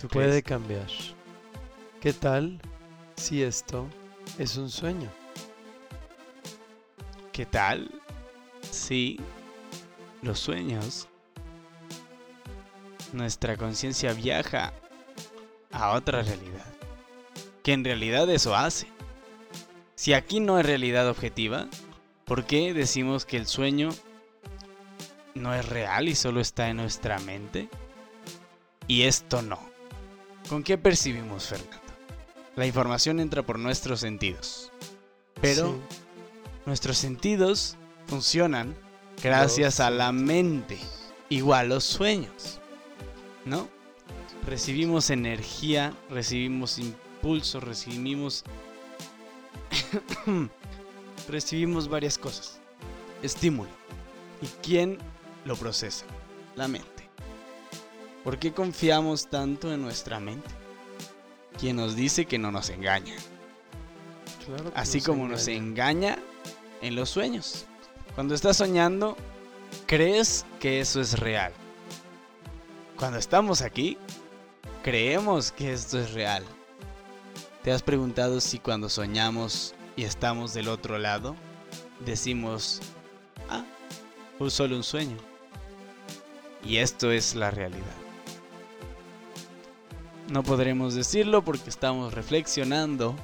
[0.00, 0.88] ¿Tú puede cambiar.
[2.00, 2.60] ¿Qué tal
[3.16, 3.86] si esto
[4.38, 5.10] es un sueño?
[7.36, 7.90] ¿Qué tal?
[8.70, 9.20] Sí,
[10.22, 11.06] los sueños.
[13.12, 14.72] Nuestra conciencia viaja
[15.70, 16.64] a otra realidad.
[17.62, 18.86] Que en realidad eso hace.
[19.96, 21.68] Si aquí no hay realidad objetiva,
[22.24, 23.90] ¿por qué decimos que el sueño
[25.34, 27.68] no es real y solo está en nuestra mente?
[28.88, 29.60] Y esto no.
[30.48, 31.76] ¿Con qué percibimos, Fernando?
[32.54, 34.72] La información entra por nuestros sentidos.
[35.42, 35.78] Pero
[36.66, 37.76] Nuestros sentidos
[38.06, 38.76] funcionan
[39.22, 40.78] gracias a la mente,
[41.28, 42.60] igual los sueños,
[43.44, 43.68] ¿no?
[44.44, 48.44] Recibimos energía, recibimos impulso, recibimos
[51.28, 52.60] recibimos varias cosas.
[53.22, 53.70] Estímulo.
[54.42, 54.98] ¿Y quién
[55.44, 56.04] lo procesa?
[56.54, 57.08] La mente.
[58.24, 60.50] ¿Por qué confiamos tanto en nuestra mente?
[61.58, 63.14] Quien nos dice que no nos engaña.
[64.44, 66.18] claro Así nos como nos engaña.
[66.82, 67.66] En los sueños.
[68.14, 69.16] Cuando estás soñando,
[69.86, 71.52] crees que eso es real.
[72.96, 73.98] Cuando estamos aquí,
[74.82, 76.44] creemos que esto es real.
[77.62, 81.34] ¿Te has preguntado si cuando soñamos y estamos del otro lado,
[82.04, 82.80] decimos,
[83.50, 83.64] ah,
[84.38, 85.16] fue solo un sueño?
[86.64, 87.84] Y esto es la realidad.
[90.28, 93.14] No podremos decirlo porque estamos reflexionando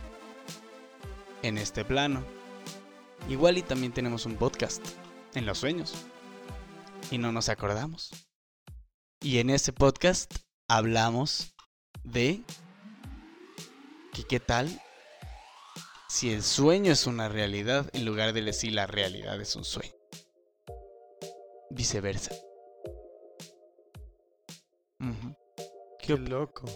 [1.42, 2.22] en este plano.
[3.28, 4.84] Igual y también tenemos un podcast
[5.34, 5.94] en los sueños.
[7.10, 8.10] Y no nos acordamos.
[9.20, 10.34] Y en ese podcast
[10.68, 11.54] hablamos
[12.02, 12.42] de
[14.12, 14.80] que qué tal
[16.08, 19.94] si el sueño es una realidad en lugar de decir la realidad es un sueño.
[21.70, 22.34] Viceversa.
[25.00, 25.34] Ujú.
[25.98, 26.66] Qué loco.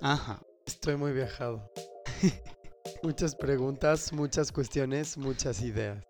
[0.00, 0.42] Ajá.
[0.66, 1.70] Estoy muy viajado.
[3.04, 6.02] muchas preguntas, muchas cuestiones, muchas ideas.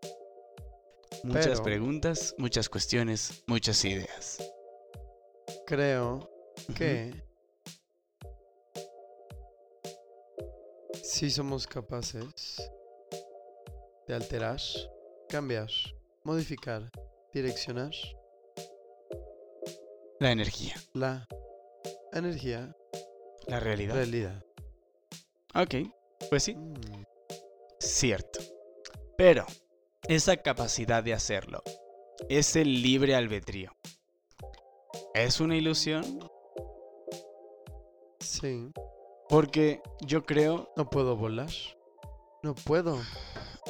[1.24, 4.38] Muchas Pero- preguntas, muchas cuestiones, muchas ideas.
[5.66, 6.30] Creo
[6.76, 7.12] que
[11.02, 12.70] sí somos capaces
[14.06, 14.60] de alterar,
[15.28, 15.68] cambiar,
[16.22, 16.90] modificar,
[17.32, 17.90] direccionar
[20.20, 21.26] La energía, la
[22.12, 22.76] energía,
[23.48, 23.94] la realidad.
[23.94, 24.44] realidad.
[25.54, 25.74] Ok,
[26.30, 27.04] pues sí, Mm,
[27.78, 28.40] cierto.
[29.16, 29.46] Pero
[30.08, 31.62] esa capacidad de hacerlo
[32.28, 33.72] es el libre albedrío.
[35.14, 36.28] ¿Es una ilusión?
[38.20, 38.70] Sí,
[39.28, 41.50] Porque yo creo no puedo volar.
[42.42, 42.98] No puedo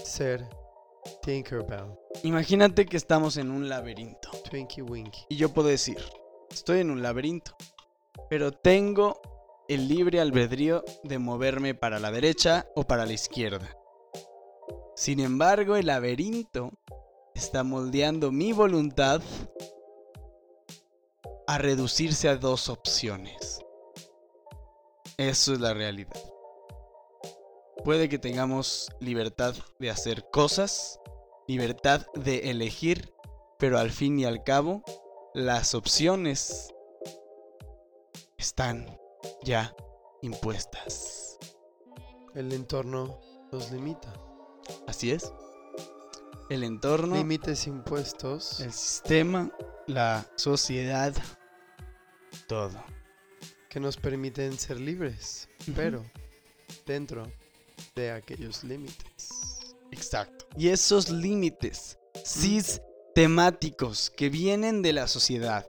[0.05, 0.45] ser
[1.23, 5.27] Tinkerbell, Imagínate que estamos en un laberinto Twinkie Winky.
[5.29, 5.99] y yo puedo decir,
[6.51, 7.55] estoy en un laberinto,
[8.31, 9.21] pero tengo
[9.69, 13.77] el libre albedrío de moverme para la derecha o para la izquierda.
[14.95, 16.73] Sin embargo, el laberinto
[17.35, 19.23] está moldeando mi voluntad
[21.47, 23.61] a reducirse a dos opciones.
[25.17, 26.21] Eso es la realidad.
[27.85, 31.01] Puede que tengamos libertad de hacer cosas,
[31.47, 33.13] libertad de elegir,
[33.59, 34.83] pero al fin y al cabo,
[35.35, 36.73] las opciones
[38.39, 38.99] están
[39.43, 39.75] ya
[40.23, 41.39] impuestas.
[42.35, 43.21] El entorno
[43.53, 44.13] nos limita.
[44.87, 45.33] Así es.
[46.51, 48.61] El entorno, Límites impuestos.
[48.61, 49.51] el sistema,
[49.87, 51.15] la sociedad,
[52.49, 52.83] todo.
[53.71, 56.05] que nos permiten ser libres, pero
[56.87, 57.27] dentro
[57.97, 59.75] de aquellos límites.
[59.91, 60.47] Exacto.
[60.57, 65.67] Y esos límites sistemáticos que vienen de la sociedad.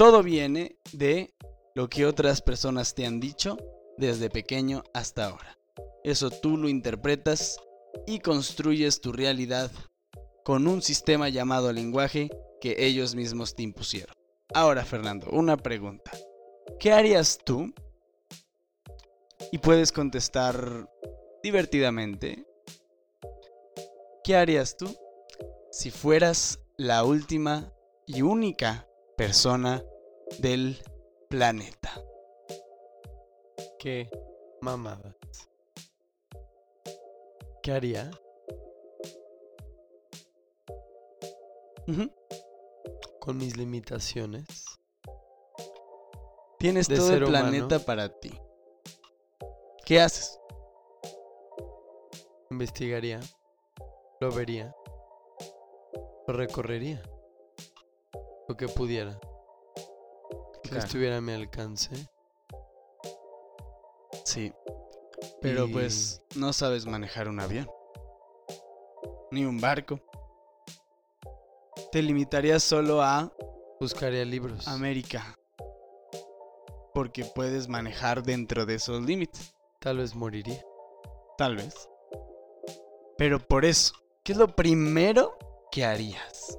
[0.00, 1.34] Todo viene de
[1.74, 3.58] lo que otras personas te han dicho
[3.98, 5.58] desde pequeño hasta ahora.
[6.04, 7.58] Eso tú lo interpretas
[8.06, 9.70] y construyes tu realidad
[10.42, 12.30] con un sistema llamado lenguaje
[12.62, 14.16] que ellos mismos te impusieron.
[14.54, 16.12] Ahora, Fernando, una pregunta.
[16.78, 17.70] ¿Qué harías tú?
[19.52, 20.88] Y puedes contestar
[21.42, 22.46] divertidamente.
[24.24, 24.96] ¿Qué harías tú
[25.70, 27.70] si fueras la última
[28.06, 28.86] y única
[29.18, 29.84] persona
[30.38, 30.78] del
[31.28, 32.02] planeta?
[33.78, 34.10] Qué
[34.60, 35.14] mamadas.
[37.62, 38.10] ¿Qué haría?
[43.20, 44.80] Con mis limitaciones.
[46.58, 47.48] Tienes todo el humano.
[47.48, 48.32] planeta para ti.
[49.84, 50.38] ¿Qué haces?
[52.50, 53.20] Investigaría.
[54.20, 54.74] Lo vería.
[56.26, 57.02] Lo recorrería.
[58.48, 59.18] Lo que pudiera.
[60.70, 60.86] Que Claro.
[60.86, 62.08] estuviera a mi alcance.
[64.24, 64.52] Sí.
[65.42, 67.68] Pero Y- pues no sabes manejar un avión.
[69.32, 69.98] Ni un barco.
[71.90, 73.32] Te limitarías solo a
[73.80, 74.68] Buscaría libros.
[74.68, 75.36] América.
[76.94, 79.52] Porque puedes manejar dentro de esos límites.
[79.80, 80.62] Tal vez moriría.
[81.36, 81.88] Tal vez.
[83.18, 85.36] Pero por eso, ¿qué es lo primero
[85.72, 86.56] que harías?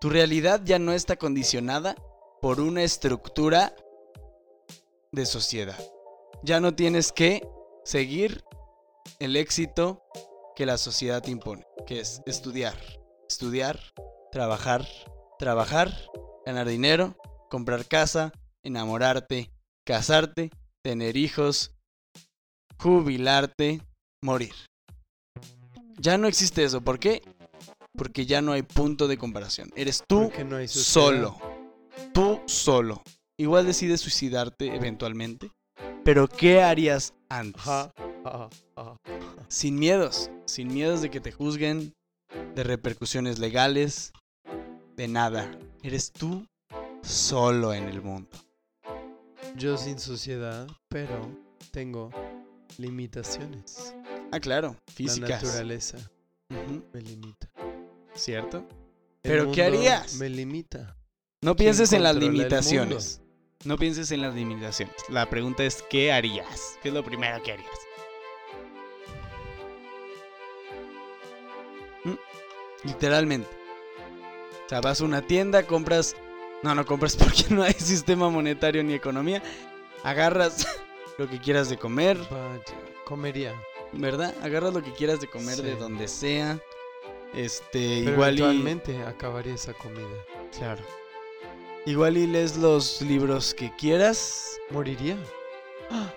[0.00, 1.94] Tu realidad ya no está condicionada
[2.40, 3.74] por una estructura
[5.12, 5.78] de sociedad.
[6.42, 7.46] Ya no tienes que
[7.84, 8.44] seguir
[9.18, 10.02] el éxito
[10.56, 12.76] que la sociedad te impone, que es estudiar,
[13.28, 13.78] estudiar,
[14.32, 14.86] trabajar,
[15.38, 15.94] trabajar,
[16.46, 17.16] ganar dinero,
[17.50, 19.50] comprar casa, enamorarte,
[19.84, 20.50] casarte,
[20.82, 21.72] tener hijos,
[22.78, 23.82] jubilarte,
[24.22, 24.54] morir.
[25.98, 26.80] Ya no existe eso.
[26.80, 27.22] ¿Por qué?
[27.92, 29.70] Porque ya no hay punto de comparación.
[29.76, 31.49] Eres tú no solo.
[32.50, 33.00] Solo.
[33.38, 35.52] Igual decides suicidarte eventualmente.
[36.04, 37.62] Pero ¿qué harías antes?
[37.62, 37.92] Ajá,
[38.24, 38.96] ajá, ajá.
[39.46, 40.30] Sin miedos.
[40.46, 41.92] Sin miedos de que te juzguen,
[42.56, 44.12] de repercusiones legales,
[44.96, 45.48] de nada.
[45.84, 46.44] Eres tú
[47.02, 48.28] solo en el mundo.
[49.56, 51.30] Yo sin sociedad, pero
[51.70, 52.10] tengo
[52.78, 53.94] limitaciones.
[54.32, 55.42] Ah, claro, La físicas.
[55.44, 55.98] naturaleza
[56.50, 57.48] Ujú, me limita.
[58.16, 58.58] ¿Cierto?
[59.22, 60.14] El ¿Pero qué harías?
[60.14, 60.96] Me limita.
[61.42, 63.22] No pienses en las limitaciones.
[63.64, 64.94] No pienses en las limitaciones.
[65.08, 66.78] La pregunta es, ¿qué harías?
[66.82, 67.70] ¿Qué es lo primero que harías?
[72.04, 72.14] Mm,
[72.84, 73.48] Literalmente.
[74.66, 76.14] O sea, vas a una tienda, compras...
[76.62, 79.42] No, no compras porque no hay sistema monetario ni economía.
[80.04, 80.66] Agarras
[81.18, 82.62] lo que quieras de comer, Vaya,
[83.06, 83.54] comería.
[83.92, 84.34] ¿verdad?
[84.42, 86.60] Agarras lo que quieras de comer de donde sea.
[87.32, 89.00] Este, Pero igual y...
[89.06, 90.06] acabaría esa comida.
[90.58, 90.82] Claro.
[91.86, 94.58] Igual y lees los libros que quieras.
[94.70, 95.16] ¿Moriría?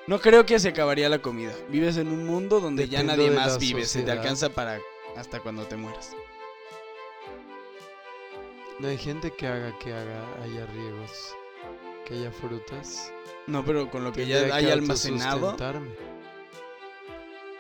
[0.08, 1.54] No creo que se acabaría la comida.
[1.70, 3.86] Vives en un mundo donde ya nadie más vive.
[3.86, 4.80] Se te alcanza para
[5.16, 6.12] hasta cuando te mueras.
[8.80, 11.36] No hay gente que haga que haga haya riegos,
[12.06, 13.14] que haya frutas.
[13.48, 15.56] No, pero con lo que Tendría ya hay que almacenado.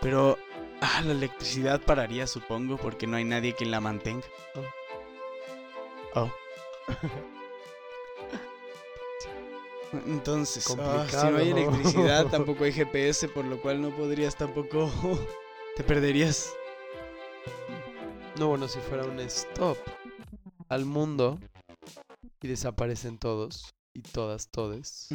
[0.01, 0.37] Pero
[0.81, 4.25] ah, la electricidad pararía, supongo, porque no hay nadie quien la mantenga.
[6.15, 6.29] Oh.
[10.05, 14.91] Entonces, ah, si no hay electricidad, tampoco hay GPS, por lo cual no podrías tampoco.
[15.75, 16.53] Te perderías.
[18.39, 19.77] No, bueno, si fuera un stop
[20.69, 21.39] al mundo
[22.41, 25.09] y desaparecen todos y todas, todes.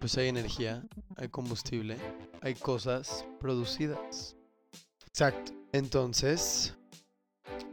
[0.00, 0.82] Pues hay energía,
[1.16, 1.98] hay combustible,
[2.42, 4.36] hay cosas producidas.
[5.06, 5.52] Exacto.
[5.72, 6.74] Entonces,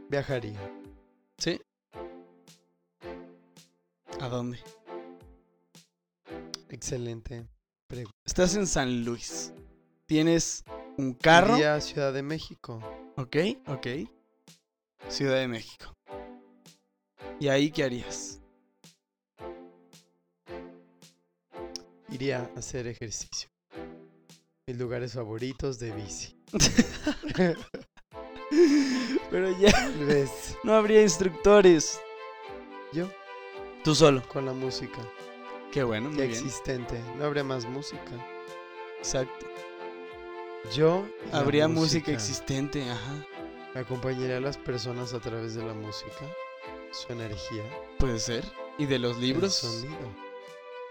[0.08, 0.77] viajaría.
[4.28, 4.58] ¿A dónde?
[6.68, 7.48] Excelente
[7.86, 8.14] pregunta.
[8.26, 9.54] Estás en San Luis.
[10.04, 10.64] Tienes
[10.98, 11.54] un carro.
[11.54, 12.78] Iría a Ciudad de México.
[13.16, 13.36] Ok,
[13.68, 13.86] ok.
[15.08, 15.94] Ciudad de México.
[17.40, 18.42] ¿Y ahí qué harías?
[22.10, 23.48] Iría a hacer ejercicio.
[24.66, 26.36] Mis lugares favoritos de bici.
[29.30, 30.54] Pero ya ¿Ves?
[30.64, 31.98] no habría instructores.
[32.92, 33.08] Yo
[33.84, 34.22] Tú solo.
[34.28, 34.98] con la música
[35.72, 36.34] Qué bueno, muy ya bien.
[36.36, 37.00] existente.
[37.18, 38.00] No habría más música.
[38.98, 39.46] Exacto.
[40.74, 43.26] Yo Habría música existente, ajá.
[43.78, 46.24] Acompañaría a las personas a través de la música,
[46.90, 47.62] su energía,
[47.98, 48.44] Puede ser.
[48.78, 49.54] ¿Y de los el libros?
[49.54, 49.96] sonido.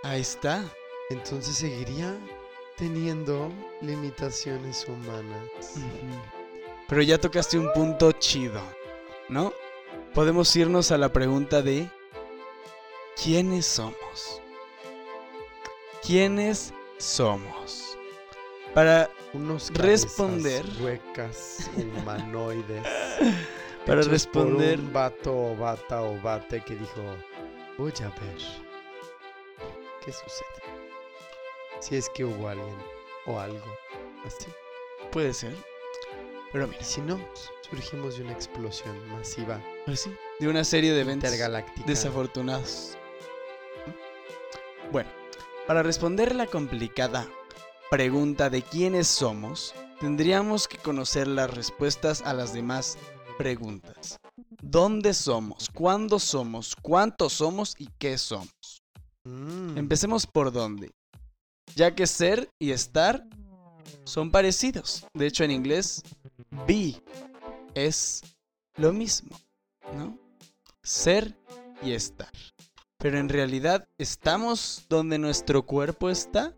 [0.04, 0.63] Ahí está.
[1.10, 2.15] Entonces seguiría
[2.78, 5.73] teniendo limitaciones humanas.
[6.88, 8.62] Pero ya tocaste un punto chido,
[9.28, 9.54] ¿no?
[10.13, 11.89] Podemos irnos a la pregunta de
[13.21, 14.41] ¿quiénes somos?
[16.06, 17.97] ¿Quiénes somos?
[18.73, 20.65] Para, Unos Responder.
[20.80, 22.84] huecas, humanoides.
[23.86, 24.80] para responder...
[24.80, 27.01] Un vato o bata o bate que dijo,
[27.77, 28.38] voy a ver
[30.06, 30.47] qué sucede.
[31.80, 32.75] Si es que hubo alguien
[33.25, 33.65] o algo
[34.25, 34.47] así.
[35.12, 35.53] Puede ser.
[36.51, 37.19] Pero mira, si no,
[37.69, 41.86] surgimos de una explosión masiva pues sí, de una serie de eventos intergaláctica.
[41.86, 42.97] desafortunados.
[44.91, 45.10] Bueno,
[45.67, 47.28] para responder la complicada
[47.91, 52.97] pregunta de quiénes somos, tendríamos que conocer las respuestas a las demás
[53.38, 54.17] preguntas.
[54.62, 55.69] ¿Dónde somos?
[55.73, 56.73] ¿Cuándo somos?
[56.82, 57.76] ¿Cuántos somos?
[57.78, 58.82] ¿Y qué somos?
[59.26, 59.78] Mm.
[59.78, 60.91] Empecemos por dónde.
[61.76, 63.26] Ya que ser y estar
[64.06, 65.06] son parecidos.
[65.13, 66.02] De hecho, en inglés,
[66.65, 66.95] be
[67.76, 68.21] es
[68.78, 69.38] lo mismo,
[69.93, 70.17] ¿no?
[70.82, 71.38] Ser
[71.82, 72.32] y estar.
[72.97, 76.55] Pero en realidad, ¿estamos donde nuestro cuerpo está?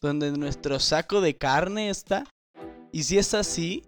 [0.00, 2.24] ¿Donde nuestro saco de carne está?
[2.92, 3.84] Y si es así,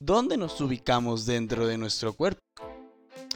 [0.00, 2.40] ¿dónde nos ubicamos dentro de nuestro cuerpo?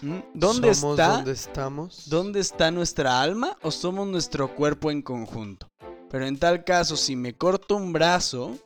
[0.03, 0.19] ¿Mm?
[0.35, 1.13] ¿Dónde ¿Somos está?
[1.17, 2.09] donde estamos?
[2.09, 5.69] ¿Dónde está nuestra alma o somos nuestro cuerpo en conjunto?
[6.11, 8.59] Pero en tal caso, si me corto un brazo,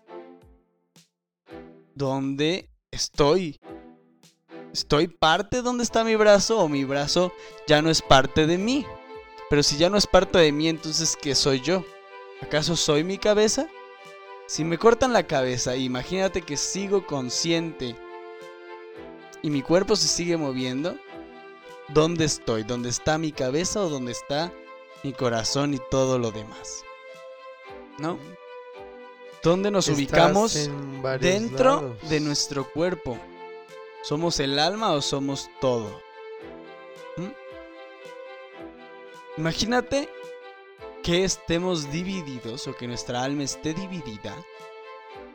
[1.95, 3.61] ¿dónde estoy?
[4.73, 7.33] ¿Estoy parte donde está mi brazo o mi brazo
[7.67, 8.87] ya no es parte de mí?
[9.53, 11.85] Pero si ya no es parte de mí, entonces ¿qué soy yo?
[12.41, 13.69] ¿Acaso soy mi cabeza?
[14.47, 17.95] Si me cortan la cabeza, imagínate que sigo consciente
[19.43, 20.97] y mi cuerpo se sigue moviendo,
[21.89, 22.63] ¿dónde estoy?
[22.63, 24.51] ¿Dónde está mi cabeza o dónde está
[25.03, 26.83] mi corazón y todo lo demás?
[27.99, 28.19] ¿No?
[29.43, 30.71] ¿Dónde nos Estás ubicamos
[31.21, 32.09] dentro lados.
[32.09, 33.19] de nuestro cuerpo?
[34.03, 36.01] ¿Somos el alma o somos todo?
[37.19, 37.42] ¿Mm?
[39.39, 40.11] Imagínate
[41.03, 44.37] que estemos divididos o que nuestra alma esté dividida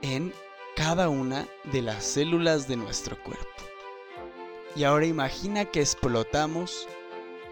[0.03, 0.33] en
[0.75, 3.45] cada una de las células de nuestro cuerpo.
[4.75, 6.87] Y ahora imagina que explotamos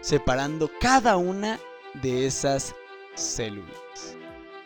[0.00, 1.58] separando cada una
[1.94, 2.76] de esas
[3.16, 4.16] células.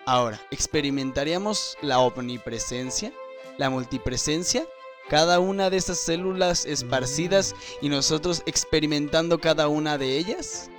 [0.04, 3.10] Ahora, experimentaríamos la omnipresencia,
[3.56, 4.66] la multipresencia,
[5.08, 10.70] cada una de esas células esparcidas y nosotros experimentando cada una de ellas.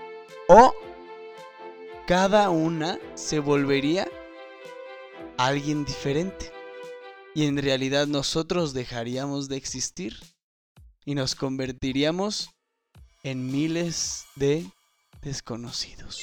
[0.47, 0.75] O
[2.11, 4.05] cada una se volvería
[5.37, 6.51] alguien diferente.
[7.33, 10.17] Y en realidad nosotros dejaríamos de existir
[11.05, 12.49] y nos convertiríamos
[13.23, 14.69] en miles de
[15.21, 16.21] desconocidos.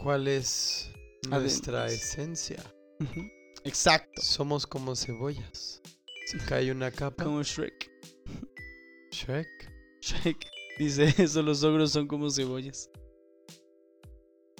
[0.00, 0.90] ¿Cuál es
[1.30, 2.62] nuestra esencia?
[3.64, 4.20] Exacto.
[4.20, 5.80] Somos como cebollas.
[6.26, 7.90] Si cae una capa, Como Shrek.
[9.12, 9.48] Shrek.
[10.02, 10.46] Shrek
[10.78, 12.90] dice eso, los ogros son como cebollas.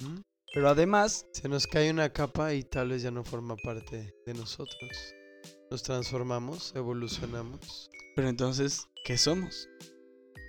[0.01, 0.19] ¿Mm?
[0.53, 4.33] Pero además, Se nos cae una capa y tal vez ya no forma parte de
[4.33, 4.91] nosotros.
[5.69, 7.89] Nos transformamos, evolucionamos.
[8.15, 9.67] pero entonces, ¿qué somos?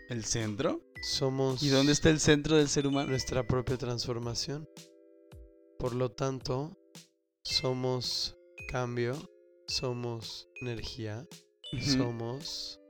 [0.09, 0.80] ¿El centro?
[1.03, 3.11] Somos ¿Y dónde está el centro del ser humano?
[3.11, 4.66] nuestra propia transformación.
[5.78, 6.76] Por lo tanto,
[7.42, 8.36] somos
[8.68, 9.14] cambio,
[9.66, 11.26] somos energía,
[11.80, 12.80] somos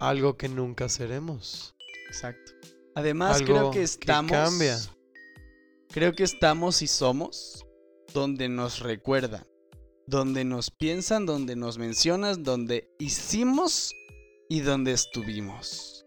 [0.00, 1.74] algo que nunca seremos.
[2.08, 2.52] Exacto.
[2.96, 4.32] Además, Algo creo que que estamos.
[4.32, 4.78] cambia.
[5.94, 7.64] Creo que estamos y somos
[8.12, 9.46] donde nos recuerdan,
[10.08, 13.94] donde nos piensan, donde nos mencionan, donde hicimos
[14.48, 16.04] y donde estuvimos.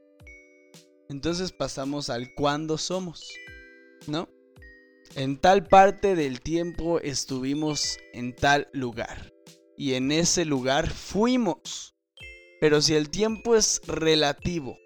[1.08, 3.32] Entonces pasamos al cuándo somos,
[4.08, 4.28] ¿no?
[5.16, 9.34] En tal parte del tiempo estuvimos en tal lugar.
[9.78, 11.96] Y en ese lugar fuimos.
[12.60, 14.78] Pero si el tiempo es relativo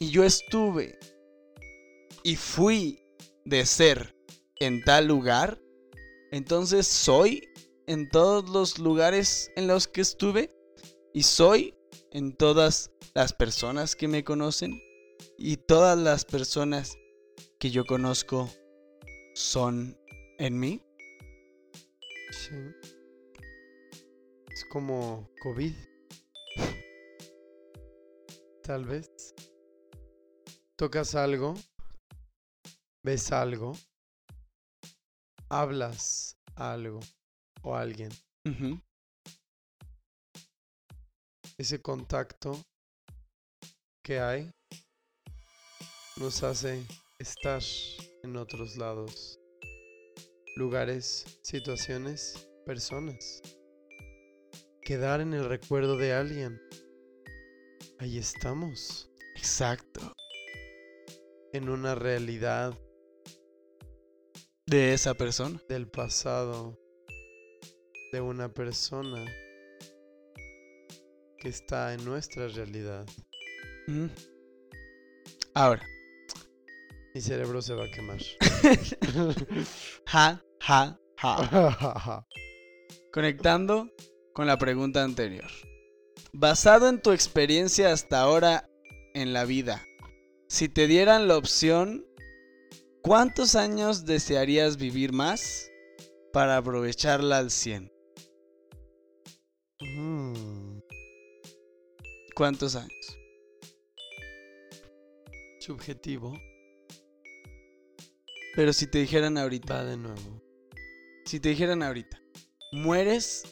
[0.00, 0.98] y yo estuve
[2.24, 3.04] y fui
[3.48, 4.14] de ser
[4.60, 5.58] en tal lugar,
[6.32, 7.48] entonces soy
[7.86, 10.54] en todos los lugares en los que estuve
[11.14, 11.74] y soy
[12.12, 14.78] en todas las personas que me conocen
[15.38, 16.96] y todas las personas
[17.58, 18.50] que yo conozco
[19.34, 19.98] son
[20.38, 20.82] en mí.
[22.30, 22.54] Sí.
[24.52, 25.72] Es como COVID.
[28.62, 29.08] Tal vez.
[30.76, 31.54] Tocas algo,
[33.08, 33.72] ves algo,
[35.48, 37.00] hablas a algo
[37.62, 38.10] o a alguien.
[41.56, 42.62] Ese contacto
[44.04, 44.50] que hay
[46.18, 46.84] nos hace
[47.18, 47.62] estar
[48.24, 49.40] en otros lados,
[50.56, 53.40] lugares, situaciones, personas.
[54.82, 56.60] Quedar en el recuerdo de alguien.
[58.00, 60.14] Ahí estamos, Exacto.
[61.54, 62.78] en una realidad
[64.68, 65.58] De esa persona.
[65.66, 66.78] del pasado
[68.12, 69.24] de una persona
[71.38, 73.06] que está en nuestra realidad.
[73.86, 74.10] Ujú.
[75.54, 75.86] Ahora.
[77.14, 78.18] Mi cerebro se va a quemar.
[80.06, 82.26] Ja, ja, ja.
[83.14, 83.90] Conectando
[84.34, 85.50] con la pregunta anterior.
[86.34, 88.68] Basado en tu experiencia hasta ahora
[89.14, 89.82] en la vida,
[90.46, 92.04] si te dieran la opción,
[93.08, 95.70] ¿cuántos años desearías vivir más
[96.30, 97.90] para aprovecharla al 100?
[99.80, 100.78] Mm,
[102.36, 102.92] ¿Cuántos años?
[105.60, 106.34] subjetivo.
[108.56, 110.42] Pero si te dijeran ahorita, Va de nuevo.
[111.24, 112.20] si te dijeran ahorita,
[112.72, 113.42] mueres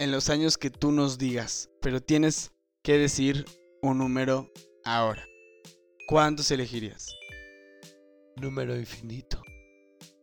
[0.00, 2.50] en los años que tú nos digas, pero tienes
[2.82, 3.44] que decir
[3.82, 4.50] un número
[4.84, 5.24] ahora.
[6.08, 7.08] ¿Cuántos elegirías?
[8.36, 9.42] Número infinito.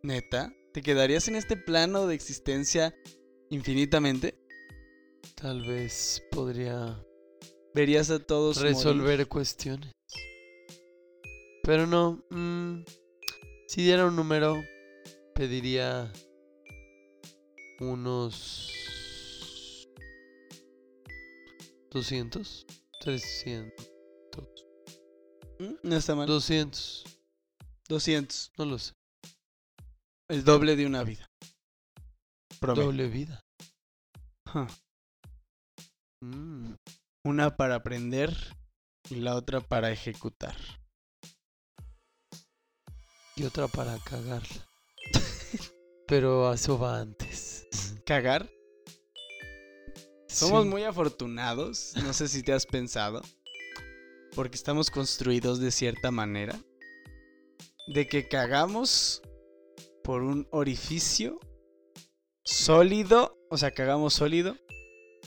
[0.03, 2.93] Neta, ¿te quedarías en este plano de existencia
[3.49, 4.37] infinitamente?
[5.35, 7.03] Tal vez podría
[7.73, 8.73] ¿Verías a todos morir?
[8.73, 9.93] resolver cuestiones.
[11.63, 12.23] Pero no.
[12.29, 12.83] mm,
[13.67, 14.61] si diera un número,
[15.33, 16.11] pediría
[17.79, 18.69] unos
[21.91, 22.65] 200,
[22.99, 23.91] 300,
[25.59, 25.73] ¿Mm?
[25.83, 26.27] No está mal.
[26.27, 27.05] 200,
[27.91, 28.51] 200.
[28.57, 28.93] no lo sé.
[30.29, 31.27] El doble de una vida.
[32.59, 32.85] Promedio.
[32.85, 33.41] Doble vida.
[34.53, 34.67] Huh.
[36.23, 36.75] Mm,
[37.25, 38.33] Una para aprender
[39.09, 40.55] y la otra para ejecutar.
[43.35, 44.67] y otra para cagarla.
[46.07, 47.65] Pero eso va antes.
[48.05, 48.49] ¿Cagar?
[50.29, 50.69] Somos Sí.
[50.69, 53.21] muy afortunados, no sé si te has pensado,
[54.35, 56.57] porque estamos construidos de cierta manera,
[57.87, 59.21] de que cagamos
[60.03, 61.39] por un orificio
[62.43, 64.55] sólido, o sea, cagamos sólido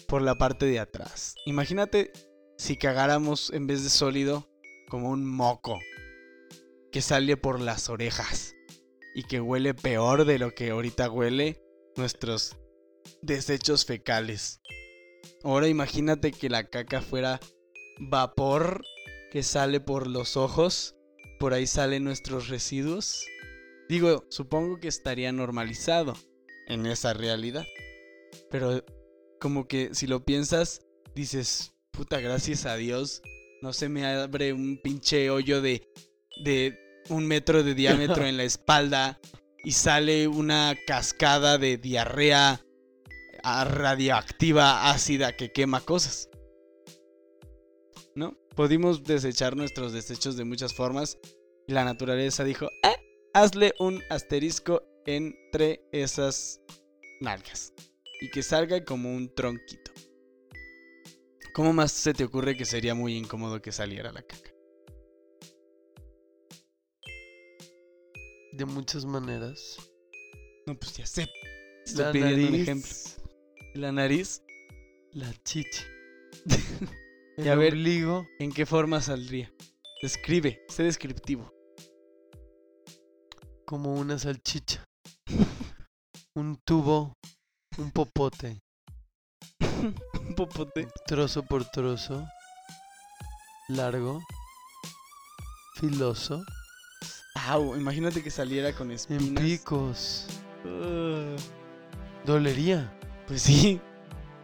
[0.08, 1.34] por la parte de atrás.
[1.46, 2.12] Imagínate
[2.58, 4.48] si cagáramos en vez de sólido
[4.88, 5.78] como un moco
[6.92, 8.54] que sale por las orejas
[9.14, 11.60] y que huele peor de lo que ahorita huele
[11.96, 12.56] nuestros
[13.22, 14.60] desechos fecales.
[15.42, 17.40] Ahora imagínate que la caca fuera
[17.98, 18.82] vapor
[19.30, 20.93] que sale por los ojos,
[21.38, 23.24] por ahí salen nuestros residuos.
[23.88, 26.14] Digo, supongo que estaría normalizado
[26.66, 27.64] en esa realidad.
[28.50, 28.84] Pero
[29.40, 33.22] como que si lo piensas, dices, puta, gracias a Dios,
[33.62, 35.88] no se me abre un pinche hoyo de,
[36.44, 36.78] de
[37.08, 39.20] un metro de diámetro en la espalda
[39.64, 42.64] y sale una cascada de diarrea
[43.44, 46.28] radioactiva ácida que quema cosas.
[48.14, 48.36] ¿No?
[48.56, 51.18] Pudimos desechar nuestros desechos de muchas formas
[51.66, 52.94] y la naturaleza dijo, eh,
[53.32, 56.60] hazle un asterisco entre esas
[57.20, 57.72] nalgas
[58.20, 59.90] y que salga como un tronquito.
[61.52, 64.50] ¿Cómo más se te ocurre que sería muy incómodo que saliera la caca?
[68.52, 69.78] De muchas maneras.
[70.66, 71.28] No, pues ya sé.
[71.84, 72.90] Estoy pidiendo un ejemplo.
[73.74, 74.42] La nariz.
[75.12, 75.84] La chicha.
[77.36, 79.52] y a ver, ¿en qué forma saldría?
[80.02, 81.52] Describe, sé descriptivo.
[83.66, 84.84] Como una salchicha.
[86.34, 87.14] un tubo,
[87.78, 88.60] un popote.
[90.20, 90.86] un popote.
[91.06, 92.24] Trozo por trozo.
[93.68, 94.22] Largo.
[95.76, 96.44] Filoso.
[97.48, 99.22] Au, imagínate que saliera con espinas.
[99.22, 100.26] En picos.
[102.24, 102.96] Dolería.
[103.26, 103.80] Pues sí.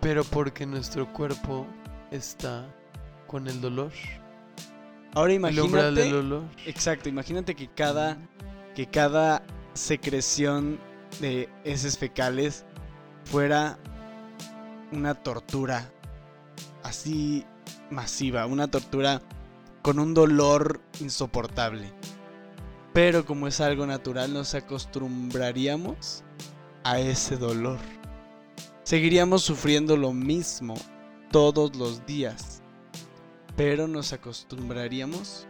[0.00, 1.66] Pero porque nuestro cuerpo
[2.10, 2.66] está
[3.30, 3.92] con el dolor.
[5.14, 5.88] Ahora imagínate.
[5.88, 6.42] El del dolor.
[6.66, 8.18] Exacto, imagínate que cada.
[8.74, 10.80] que cada secreción
[11.20, 12.64] de heces fecales
[13.24, 13.78] fuera
[14.90, 15.92] una tortura
[16.82, 17.46] así
[17.88, 19.22] masiva, una tortura
[19.82, 21.92] con un dolor insoportable.
[22.92, 26.24] Pero como es algo natural, nos acostumbraríamos
[26.82, 27.78] a ese dolor.
[28.82, 30.74] Seguiríamos sufriendo lo mismo
[31.30, 32.59] todos los días,
[33.56, 35.46] pero nos acostumbraríamos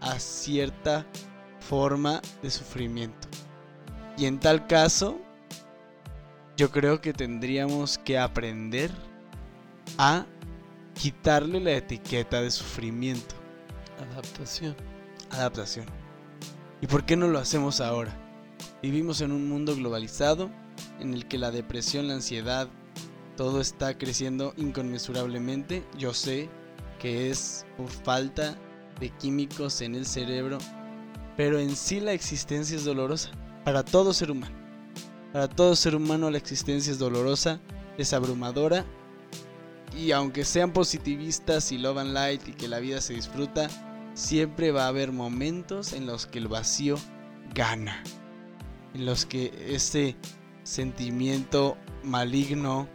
[0.00, 1.06] a cierta
[1.60, 3.28] forma de sufrimiento.
[4.16, 5.20] Y en tal caso,
[6.56, 8.90] yo creo que tendríamos que aprender
[9.98, 10.26] a
[10.94, 13.34] quitarle la etiqueta de sufrimiento.
[14.12, 14.76] Adaptación.
[15.30, 15.86] Adaptación.
[16.80, 18.16] ¿Y por qué no lo hacemos ahora?
[18.82, 20.50] Vivimos en un mundo globalizado
[21.00, 22.68] en el que la depresión, la ansiedad,
[23.36, 25.84] todo está creciendo inconmensurablemente.
[25.98, 26.48] Yo sé
[27.04, 28.56] que es por falta
[28.98, 30.56] de químicos en el cerebro,
[31.36, 33.30] pero en sí la existencia es dolorosa
[33.62, 34.56] para todo ser humano.
[35.30, 37.60] Para todo ser humano la existencia es dolorosa,
[37.98, 38.86] es abrumadora
[39.94, 43.68] y aunque sean positivistas y love and light y que la vida se disfruta,
[44.14, 46.96] siempre va a haber momentos en los que el vacío
[47.54, 48.02] gana.
[48.94, 50.16] En los que ese
[50.62, 52.88] sentimiento maligno,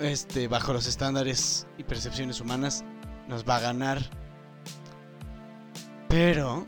[0.00, 2.84] este, bajo los estándares y percepciones humanas,
[3.28, 3.98] nos va a ganar.
[6.08, 6.66] Pero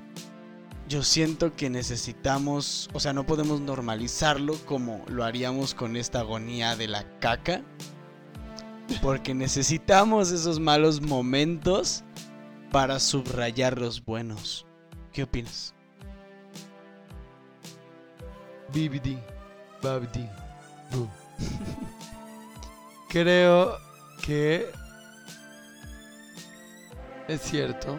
[0.89, 6.77] yo siento que necesitamos, o sea, no podemos normalizarlo como lo haríamos con esta agonía
[6.77, 7.63] de la caca.
[9.03, 12.05] Porque necesitamos esos malos momentos
[12.71, 14.65] para subrayar los buenos.
[15.13, 15.75] ¿Qué opinas?
[18.73, 19.19] BBD.
[19.83, 20.29] Babdi.
[23.09, 23.79] Creo
[24.23, 24.71] que
[27.29, 27.99] es cierto.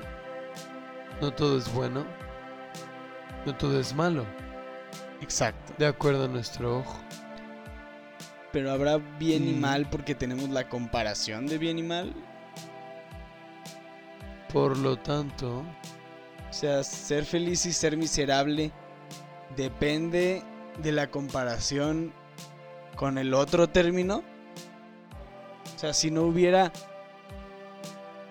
[1.22, 2.06] No todo es bueno.
[3.46, 4.26] No todo es malo.
[5.22, 5.74] Exacto.
[5.78, 7.00] De acuerdo a nuestro ojo.
[8.52, 12.14] Pero habrá bien y mal porque tenemos la comparación de bien y mal.
[14.52, 15.64] Por lo tanto.
[16.50, 18.72] O sea, ser feliz y ser miserable
[19.56, 20.44] depende
[20.82, 22.14] de la comparación
[22.96, 24.24] con el otro término.
[25.78, 26.74] O sea, si no hubiera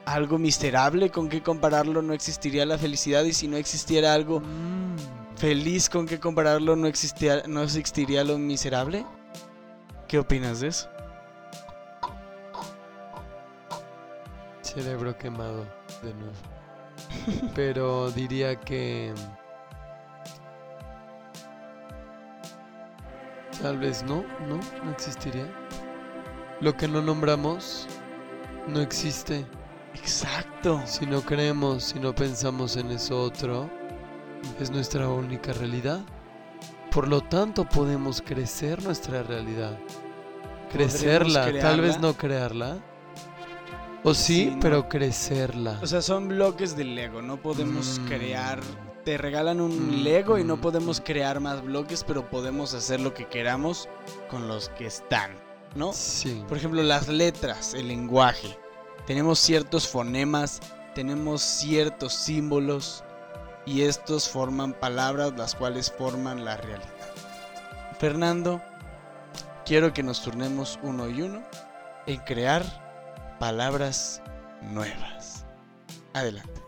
[0.04, 3.22] algo miserable con que compararlo, no existiría la felicidad.
[3.22, 5.36] Y si no existiera algo mm.
[5.36, 9.06] feliz con que compararlo, no, existía, no existiría lo miserable.
[10.08, 10.88] ¿Qué opinas de eso?
[14.62, 15.66] Cerebro quemado
[16.02, 16.34] de nuevo.
[17.54, 19.14] Pero diría que
[23.62, 25.48] Tal vez no, no, no existiría.
[26.60, 27.86] Lo que no nombramos
[28.68, 29.44] no existe.
[29.94, 30.80] Exacto.
[30.86, 33.70] Si no creemos, si no pensamos en eso otro,
[34.60, 36.00] es nuestra única realidad.
[36.90, 39.78] Por lo tanto, podemos crecer nuestra realidad.
[40.72, 42.78] Crecerla, tal vez no crearla.
[44.02, 44.60] O sí, Sí, no.
[44.60, 45.78] pero crecerla.
[45.82, 48.06] O sea, son bloques de Lego, no podemos Mm.
[48.06, 48.60] crear.
[49.04, 53.00] Te regalan un Mm, Lego y no mm, podemos crear más bloques, pero podemos hacer
[53.00, 53.88] lo que queramos
[54.28, 55.32] con los que están,
[55.76, 55.92] ¿no?
[55.92, 56.44] sí.
[56.48, 58.58] Por ejemplo, las letras, el lenguaje.
[59.06, 60.60] Tenemos ciertos fonemas,
[60.94, 63.04] tenemos ciertos símbolos
[63.66, 66.90] y estos forman palabras las cuales forman la realidad.
[67.98, 68.62] Fernando,
[69.64, 71.42] quiero que nos turnemos uno y uno
[72.06, 74.22] en crear palabras
[74.62, 75.44] nuevas.
[76.14, 76.62] Adelante.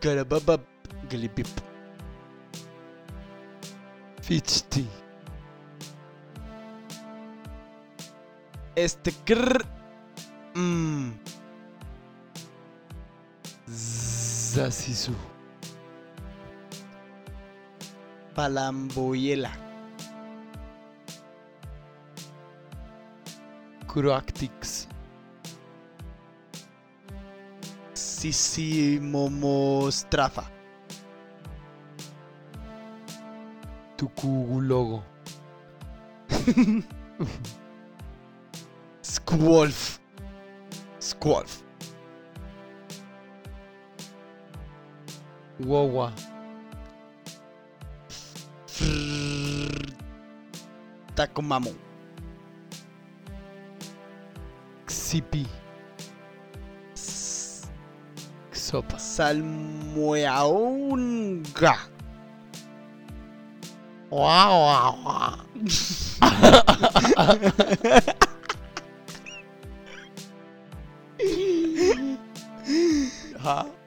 [0.00, 0.24] Putuprum.
[0.24, 0.60] Carababab,
[1.08, 1.46] galipip.
[4.22, 4.86] Fichti.
[8.74, 9.12] Este
[10.54, 11.12] mm,
[13.66, 15.14] Zasisu.
[18.34, 19.50] palamboyela.
[23.86, 24.88] Cruactix.
[28.20, 30.44] Sisimomostrafa.
[33.96, 35.02] Tucugulogo.
[39.00, 40.00] Squolf.
[40.98, 41.64] Squolf.
[45.66, 46.12] Wawa.
[48.66, 49.94] Frrr,
[51.14, 51.74] Tacomamu.
[54.86, 55.59] Xipi.
[58.70, 58.98] Xopa.
[58.98, 61.74] Salmueaunga.
[64.12, 64.36] Ja,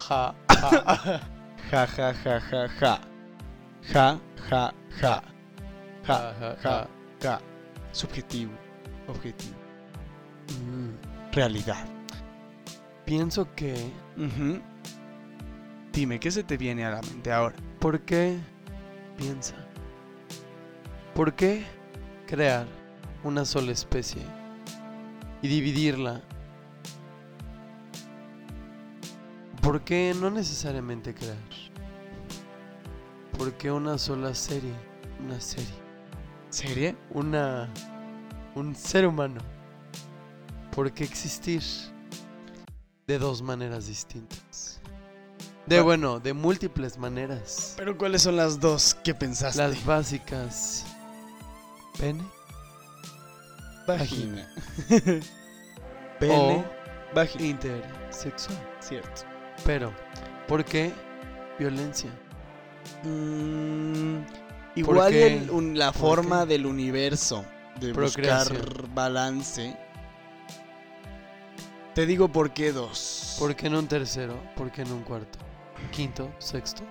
[0.10, 0.34] ja,
[1.72, 1.88] Ja ja
[2.26, 2.98] ja ja ja.
[3.94, 4.18] Ja
[4.52, 4.72] ja
[5.02, 5.22] ja.
[6.08, 6.88] Ja ja, ja
[7.24, 7.40] ja.
[7.94, 8.54] Subjetivo.
[9.08, 9.56] Objetivo.
[10.60, 10.98] Mm,
[11.32, 11.88] Realidad.
[13.06, 13.74] Pienso que.
[14.18, 14.73] Ujú.
[15.94, 17.56] Dime, ¿qué se te viene a la mente ahora?
[17.80, 18.40] ¿Por qué?
[19.16, 19.54] Piensa.
[21.14, 21.64] ¿Por qué
[22.26, 22.66] crear
[23.24, 24.24] una sola especie
[25.44, 26.24] y dividirla?
[29.62, 31.38] ¿Por qué no necesariamente crear?
[33.38, 34.74] ¿Por qué una sola serie?
[35.24, 35.76] Una serie.
[36.50, 36.96] ¿Serie?
[37.12, 37.72] Una.
[38.56, 39.42] Un ser humano.
[40.76, 41.62] ¿Por qué existir
[43.06, 44.43] de dos maneras distintas?
[45.66, 47.74] De bueno, de múltiples maneras.
[47.78, 49.58] ¿Pero cuáles son las dos que pensaste?
[49.60, 50.86] Las básicas.
[51.98, 52.24] Pene.
[53.88, 54.48] Vagina.
[54.90, 55.22] Pene.
[56.20, 56.66] Pene.
[57.12, 57.46] O Vagina.
[57.46, 58.58] intersexual.
[58.80, 59.22] Cierto.
[59.66, 59.94] Pero,
[60.48, 60.92] ¿por qué
[61.58, 62.10] violencia?
[63.04, 64.18] Mm,
[64.76, 67.46] igual el- un- la ¿Por forma del universo
[67.80, 68.48] de buscar
[68.94, 69.78] balance.
[71.96, 73.36] Te digo por qué dos.
[73.40, 74.36] ¿Por qué no un tercero?
[74.56, 75.38] ¿Por qué no un cuarto?
[75.92, 76.32] ¿Quinto?
[76.40, 76.84] ¿Sexto?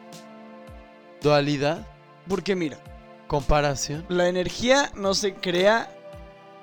[1.20, 1.86] ¿Dualidad?
[2.28, 2.78] Porque mira,
[3.26, 4.04] ¿Comparación?
[4.08, 5.90] la energía no se crea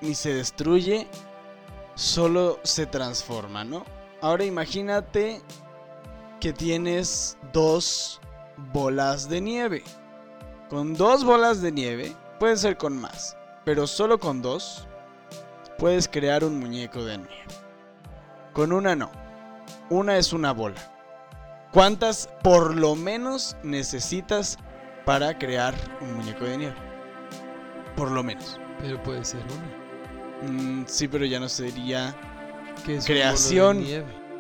[0.02, 1.08] ni se destruye,
[1.96, 3.86] solo se transforma, ¿no?
[4.22, 5.42] Ahora imagínate
[6.40, 8.22] que tienes dos
[8.74, 9.84] bolas de nieve.
[10.70, 14.88] Con dos bolas de nieve, puede ser con más, pero solo con dos
[15.78, 17.46] puedes crear un muñeco de nieve.
[18.54, 19.10] Con una no.
[19.90, 20.99] Una es una bola.
[21.72, 24.57] ¿Cuántas por lo menos necesitas
[25.05, 26.76] para crear un muñeco de nieve?
[27.95, 28.59] Por lo menos.
[28.80, 30.51] Pero puede ser una.
[30.51, 32.15] Mm, sí, pero ya no sería.
[32.86, 33.86] ¿Qué es un Creación.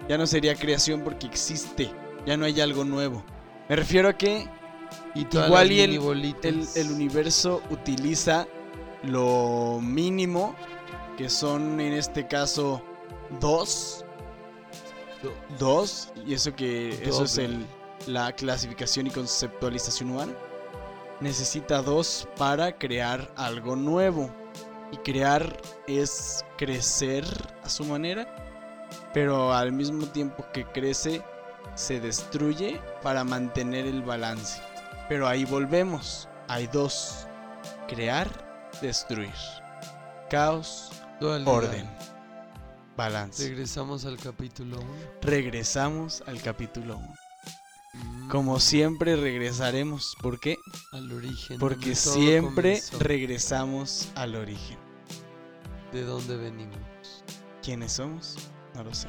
[0.07, 1.91] Ya no sería creación porque existe.
[2.25, 3.23] Ya no hay algo nuevo.
[3.67, 4.47] Me refiero a que
[5.13, 8.47] Y Igual y el universo utiliza
[9.03, 10.55] lo mínimo,
[11.17, 12.81] que son en este caso
[13.39, 14.05] dos.
[15.23, 17.65] Do- Dos, y eso que eso es el,
[18.07, 20.33] la clasificación y conceptualización humana.
[21.19, 24.29] Necesita dos para crear algo nuevo.
[24.91, 25.55] Y crear
[25.87, 27.23] es crecer
[27.63, 28.27] a su manera,
[29.13, 31.21] pero al mismo tiempo que crece,
[31.75, 34.59] se destruye para mantener el balance.
[35.07, 36.27] Pero ahí volvemos.
[36.47, 37.27] Hay dos.
[37.87, 38.27] Crear,
[38.81, 39.29] destruir.
[40.29, 41.53] Caos, Dualidad.
[41.53, 41.89] orden.
[42.99, 43.47] Balance.
[43.47, 44.87] Regresamos al capítulo 1.
[45.21, 48.27] Regresamos al capítulo 1.
[48.29, 50.17] Como siempre regresaremos.
[50.21, 50.57] ¿Por qué?
[50.91, 51.59] Al origen.
[51.59, 52.99] Porque siempre comenzó.
[52.99, 54.77] regresamos al origen.
[55.93, 57.23] ¿De dónde venimos?
[57.63, 58.35] ¿Quiénes somos?
[58.75, 59.07] No lo sé.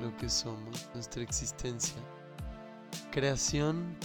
[0.00, 0.88] Lo que somos.
[0.94, 2.00] Nuestra existencia.
[3.10, 3.96] Creación,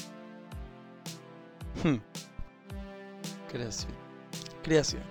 [1.84, 1.98] Hmm,
[3.48, 3.94] creación.
[4.64, 5.04] Creación.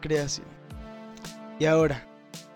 [0.00, 0.57] Creación.
[1.58, 2.04] Y ahora.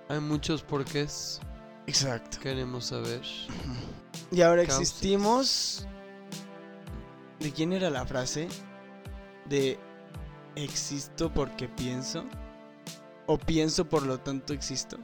[0.08, 1.40] Hay muchos porqués.
[1.86, 2.38] Exacto.
[2.40, 3.22] Queremos saber.
[4.30, 4.80] Y ahora Causas.
[4.80, 5.86] existimos.
[7.40, 8.48] ¿De quién era la frase?
[9.46, 9.78] De
[10.54, 12.24] existo porque pienso.
[13.26, 14.98] O pienso por lo tanto existo.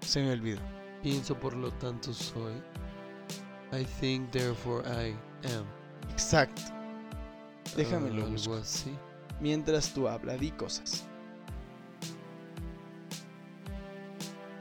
[0.00, 0.60] Se me olvidó.
[1.02, 2.54] Pienso por lo tanto soy.
[3.72, 5.16] I think therefore I
[5.54, 5.64] am.
[6.10, 6.62] Exacto.
[7.76, 8.54] Déjame Ah, lo algo busco.
[8.54, 8.96] así.
[9.42, 11.04] Mientras tú hablas, di cosas.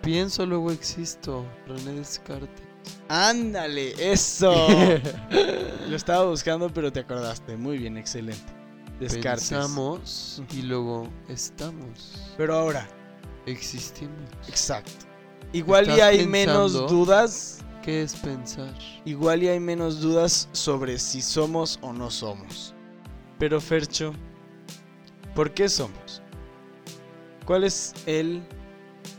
[0.01, 1.45] Pienso luego existo.
[1.67, 2.65] René Descartes.
[3.07, 3.93] ¡Ándale!
[4.11, 4.51] ¡Eso!
[5.88, 7.55] Lo estaba buscando, pero te acordaste.
[7.55, 8.51] Muy bien, excelente.
[8.99, 9.49] Descartes.
[9.49, 12.34] Pensamos y luego estamos.
[12.36, 12.88] Pero ahora,
[13.45, 14.32] Existimos.
[14.47, 15.05] exacto.
[15.53, 17.59] Igual y hay menos dudas.
[17.84, 18.73] ¿Qué es pensar?
[19.05, 22.73] Igual y hay menos dudas sobre si somos o no somos.
[23.39, 24.13] Pero Fercho,
[25.36, 26.21] ¿por qué somos?
[27.45, 28.43] ¿Cuál es el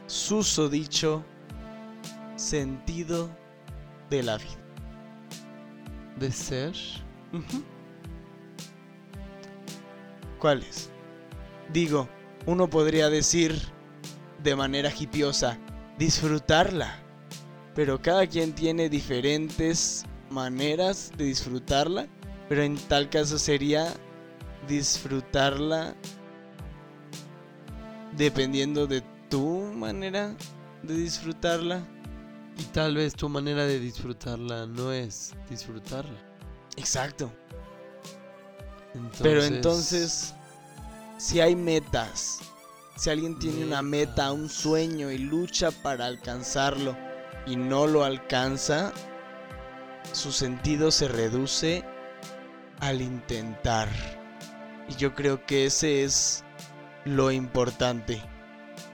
[0.06, 1.24] susodicho
[2.36, 3.30] sentido
[4.10, 4.58] de la vida?
[6.18, 6.74] ¿De ser?
[10.38, 10.90] ¿Cuál es?
[11.72, 12.08] Digo,
[12.46, 13.60] uno podría decir
[14.42, 15.58] de manera hipiosa,
[15.98, 16.98] disfrutarla.
[17.74, 22.06] Pero cada quien tiene diferentes maneras de disfrutarla.
[22.48, 23.94] Pero en tal caso sería
[24.68, 25.94] disfrutarla
[28.16, 30.34] dependiendo de tu manera
[30.82, 31.82] de disfrutarla.
[32.58, 36.18] Y tal vez tu manera de disfrutarla no es disfrutarla.
[36.76, 37.32] Exacto.
[38.94, 40.34] Entonces, Pero entonces,
[41.16, 42.40] si hay metas,
[42.96, 46.94] si alguien tiene una meta, un sueño y lucha para alcanzarlo
[47.46, 48.92] y no lo alcanza,
[50.12, 51.84] su sentido se reduce
[52.80, 53.88] al intentar.
[54.88, 56.44] Y yo creo que ese es
[57.04, 58.20] lo importante.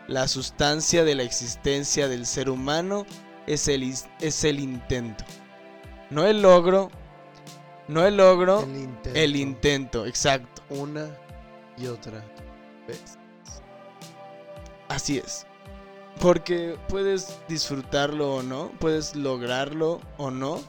[0.07, 3.07] La sustancia de la existencia del ser humano
[3.47, 3.83] es el,
[4.21, 5.25] es el intento.
[6.11, 6.91] No el logro,
[7.89, 9.19] no el logro, el intento.
[9.19, 10.63] el intento, exacto.
[10.71, 11.09] Una
[11.77, 12.25] y otra
[12.87, 13.19] vez.
[14.89, 15.47] Así es.
[16.21, 20.61] Porque puedes disfrutarlo o no, puedes lograrlo o no.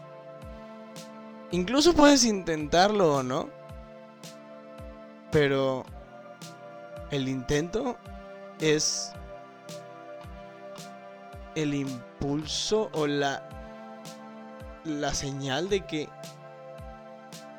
[1.51, 3.49] Incluso puedes intentarlo o no.
[5.31, 5.85] Pero
[7.11, 7.97] el intento
[8.59, 9.13] es
[11.55, 13.47] el impulso o la
[14.85, 16.09] la señal de que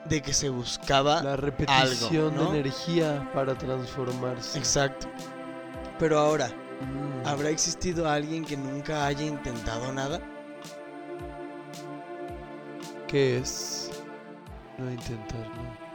[0.06, 2.50] de que se buscaba La repetición ¿no?
[2.50, 4.58] de energía para transformarse.
[4.58, 5.06] exacto.
[5.98, 6.50] Pero ahora
[6.80, 7.26] Mm.
[7.26, 10.20] ¿Habrá existido alguien que nunca haya intentado nada?
[13.06, 13.90] ¿Qué es?
[14.78, 15.89] No intentarlo.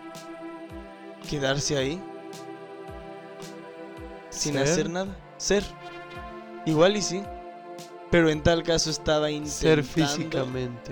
[1.29, 2.01] ¿Quedarse ahí?
[4.29, 4.63] Sin Ser.
[4.63, 5.15] hacer nada.
[5.37, 5.63] Ser.
[6.65, 7.23] Igual y sí.
[8.11, 9.59] Pero en tal caso estaba intentando.
[9.59, 10.91] Ser físicamente.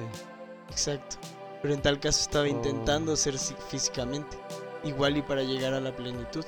[0.70, 1.18] Exacto.
[1.62, 2.48] Pero en tal caso estaba Oh.
[2.48, 4.38] intentando ser físicamente.
[4.84, 6.46] Igual y para llegar a la plenitud.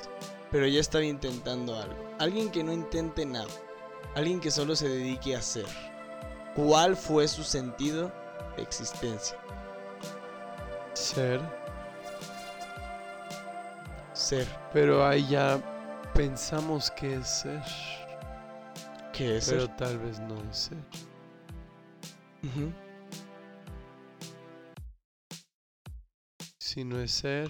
[0.50, 1.96] Pero ya estaba intentando algo.
[2.18, 3.46] Alguien que no intente nada.
[4.14, 5.66] Alguien que solo se dedique a ser.
[6.54, 8.12] ¿Cuál fue su sentido
[8.56, 9.36] de existencia?
[10.94, 11.40] Ser.
[14.26, 14.48] Ser.
[14.72, 15.62] Pero ahí ya
[16.12, 17.62] pensamos que es ser.
[19.12, 19.76] ¿Qué es Pero ser?
[19.76, 20.84] tal vez no es ser.
[26.58, 27.48] Si no es ser,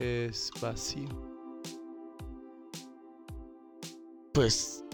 [0.00, 1.08] es vacío.
[4.32, 4.84] Pues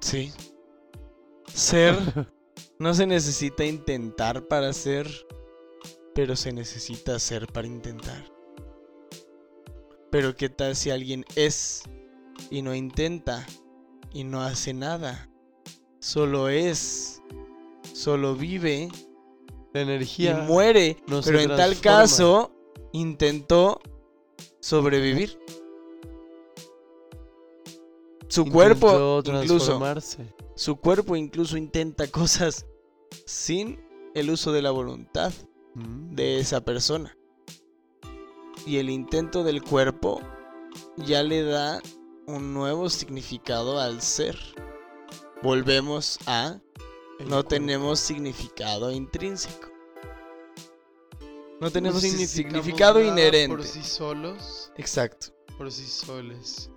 [0.00, 0.32] sí.
[1.52, 1.94] Ser
[2.78, 5.06] no se necesita intentar para ser,
[6.14, 8.31] pero se necesita ser para intentar.
[10.12, 11.84] Pero qué tal si alguien es
[12.50, 13.46] y no intenta
[14.12, 15.30] y no hace nada?
[16.00, 17.22] Solo es,
[17.94, 18.90] solo vive
[19.72, 22.52] La y energía muere, no pero en tal caso
[22.92, 23.80] intentó
[24.60, 25.38] sobrevivir.
[28.28, 30.34] Su cuerpo intentó incluso transformarse.
[30.56, 32.66] su cuerpo incluso intenta cosas
[33.24, 33.82] sin
[34.14, 35.32] el uso de la voluntad
[35.74, 36.14] Mm.
[36.14, 37.16] de esa persona.
[38.66, 40.20] Y el intento del cuerpo
[40.96, 41.80] ya le da
[42.26, 44.38] un nuevo significado al ser.
[45.42, 46.60] Volvemos a
[47.26, 49.68] no tenemos significado intrínseco.
[51.60, 53.56] No tenemos No significado nada inherente.
[53.56, 55.28] Por sí solos, Exacto.
[55.56, 56.70] por sí soles.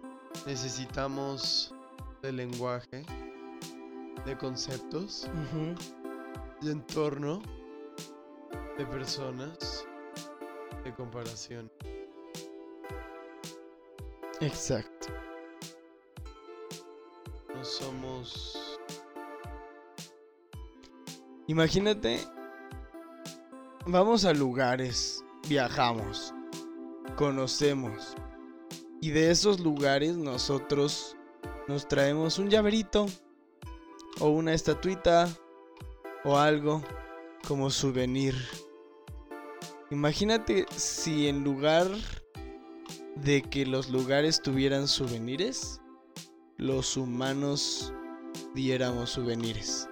[0.46, 1.74] Necesitamos
[2.22, 3.04] del lenguaje
[4.26, 5.28] de conceptos,
[6.62, 7.42] de entorno,
[8.78, 9.86] de personas,
[10.84, 11.72] de comparación.
[14.42, 15.08] Exacto.
[17.54, 18.80] No somos...
[21.48, 22.20] Imagínate,
[23.86, 26.34] vamos a lugares, viajamos,
[27.16, 28.16] conocemos.
[29.00, 31.16] Y de esos lugares nosotros
[31.68, 33.06] nos traemos un llaverito
[34.20, 35.30] o una estatuita
[36.24, 36.82] o algo
[37.48, 38.36] como souvenir.
[39.96, 41.88] Imagínate si en lugar
[43.16, 45.80] de que los lugares tuvieran souvenirs,
[46.58, 47.94] los humanos
[48.54, 49.88] diéramos souvenirs.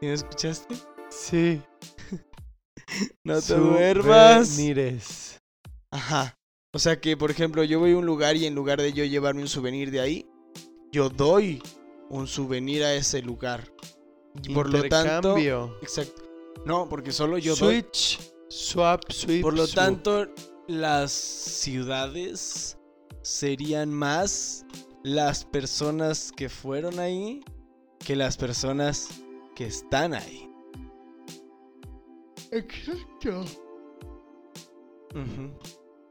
[0.00, 0.76] ¿Sí ¿Me escuchaste?
[1.10, 1.60] Sí.
[3.22, 4.48] no te duermas.
[4.48, 5.40] Souvenirs.
[5.90, 6.38] Ajá.
[6.72, 9.04] O sea que, por ejemplo, yo voy a un lugar y en lugar de yo
[9.04, 10.26] llevarme un souvenir de ahí,
[10.90, 11.62] yo doy
[12.08, 13.70] un souvenir a ese lugar.
[14.42, 15.36] Y por lo tanto.
[15.82, 16.27] Exacto.
[16.64, 17.80] No, porque solo yo doy.
[17.80, 18.18] Switch.
[18.48, 19.42] Swap, switch.
[19.42, 19.84] Por lo swap.
[19.84, 20.26] tanto,
[20.66, 22.78] las ciudades
[23.22, 24.64] serían más
[25.02, 27.42] las personas que fueron ahí
[28.04, 29.08] que las personas
[29.54, 30.50] que están ahí.
[32.50, 33.44] Exacto.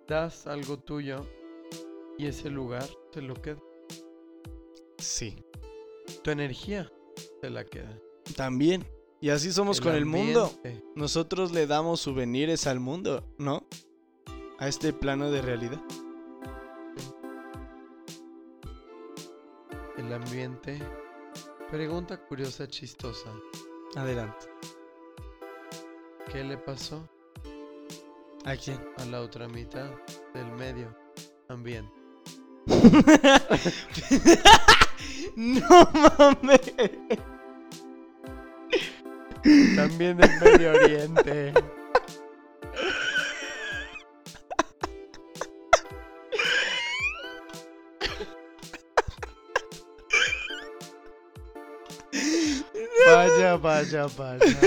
[0.07, 1.25] Das algo tuyo
[2.17, 3.61] y ese lugar te lo queda.
[4.97, 5.43] Sí.
[6.23, 6.91] Tu energía
[7.41, 7.99] te la queda.
[8.35, 8.85] También.
[9.19, 10.51] Y así somos con el mundo.
[10.95, 13.63] Nosotros le damos souvenirs al mundo, ¿no?
[14.59, 15.81] A este plano de realidad.
[19.97, 20.79] El ambiente.
[21.71, 23.29] Pregunta curiosa, chistosa.
[23.95, 24.45] Adelante.
[26.31, 27.07] ¿Qué le pasó
[28.45, 28.79] ¿A quién?
[28.97, 29.89] a la otra mitad
[30.33, 30.95] del medio
[31.47, 31.91] ambiente?
[35.35, 36.61] no mames.
[39.75, 41.53] También del Medio Oriente.
[53.05, 54.59] Vaya, vaya, vaya.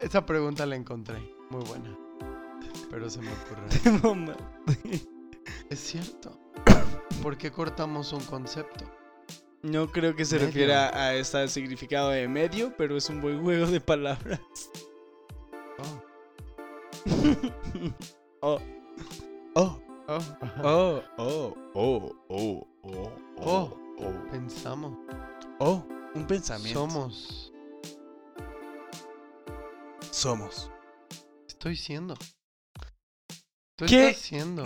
[0.00, 1.18] Esa pregunta la encontré.
[1.50, 1.96] Muy buena.
[2.90, 4.36] Pero se me ocurre.
[5.70, 6.38] Es cierto.
[7.22, 8.84] ¿Por qué cortamos un concepto?
[9.62, 10.46] No creo que se Medio.
[10.46, 14.40] refiera a ese significado de medio, pero es un buen juego de palabras.
[15.78, 16.02] Oh,
[18.40, 18.60] Oh,
[19.54, 20.22] oh, oh,
[20.62, 23.76] oh, oh, oh, oh, oh, Oh.
[23.98, 24.96] oh, Pensamos.
[25.58, 25.84] oh,
[26.14, 26.80] un pensamiento.
[26.80, 27.52] Somos.
[30.10, 30.70] Somos.
[31.48, 32.14] Estoy siendo.
[33.76, 34.16] ¿Tú ¿Qué?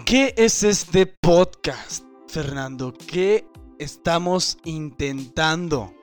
[0.06, 2.92] ¿Qué es este podcast, Fernando?
[2.92, 3.46] ¿Qué
[3.82, 5.94] estamos intentando?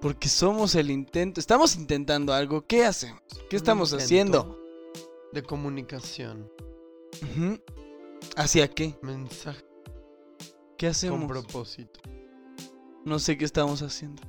[0.00, 1.40] Porque somos el intento.
[1.40, 2.66] Estamos intentando algo.
[2.66, 3.22] ¿Qué hacemos?
[3.48, 4.58] ¿Qué estamos haciendo?
[5.32, 6.50] De comunicación.
[8.36, 8.98] ¿Hacia qué?
[9.02, 9.64] Mensaje
[10.76, 11.28] ¿Qué con hacemos?
[11.28, 12.00] propósito.
[13.04, 14.22] No sé qué estamos haciendo.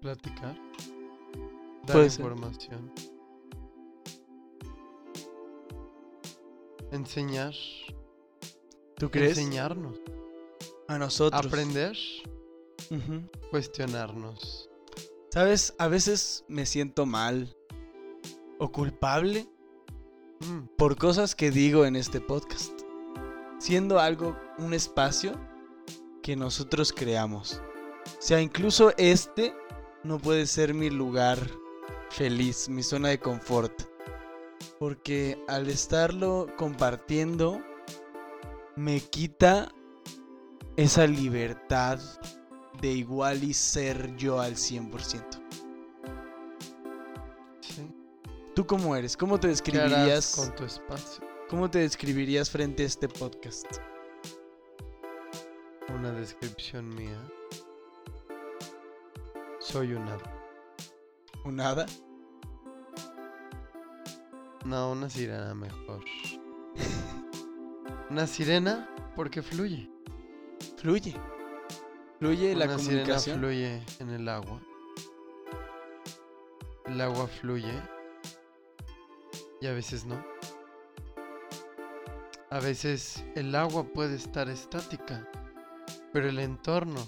[0.00, 0.54] Platicar.
[1.86, 2.20] Dar Puede ser.
[2.26, 2.92] información.
[6.92, 7.54] Enseñar.
[8.96, 9.38] ¿Tú crees?
[9.38, 10.00] Enseñarnos.
[10.88, 11.46] A nosotros.
[11.46, 11.96] Aprender.
[13.50, 14.68] Cuestionarnos.
[15.30, 15.74] ¿Sabes?
[15.78, 17.54] A veces me siento mal
[18.58, 19.48] o culpable
[20.40, 22.72] Mm, por cosas que digo en este podcast.
[23.58, 25.32] Siendo algo, un espacio
[26.22, 27.60] que nosotros creamos.
[28.06, 29.54] O sea, incluso este
[30.04, 31.38] no puede ser mi lugar
[32.10, 33.82] feliz, mi zona de confort.
[34.78, 37.60] Porque al estarlo compartiendo,
[38.76, 39.72] me quita
[40.78, 41.98] esa libertad
[42.80, 45.42] de igual y ser yo al 100%.
[47.60, 47.92] sí.
[48.54, 49.16] ¿Tú cómo eres?
[49.16, 50.36] ¿Cómo te ¿Qué harás describirías?
[50.36, 51.24] con tu espacio?
[51.50, 53.66] ¿Cómo te describirías frente a este podcast?
[55.92, 57.20] Una descripción mía.
[59.58, 60.32] Soy un hada.
[61.44, 61.86] ¿Un hada?
[64.64, 66.04] No, una sirena mejor.
[68.10, 69.90] Una sirena porque fluye.
[70.80, 71.14] Fluye.
[72.18, 73.38] Fluye la una sirena comunicación.
[73.38, 74.60] fluye en el agua.
[76.86, 77.72] El agua fluye.
[79.60, 80.24] Y a veces no.
[82.50, 85.28] A veces el agua puede estar estática.
[86.12, 87.00] Pero el entorno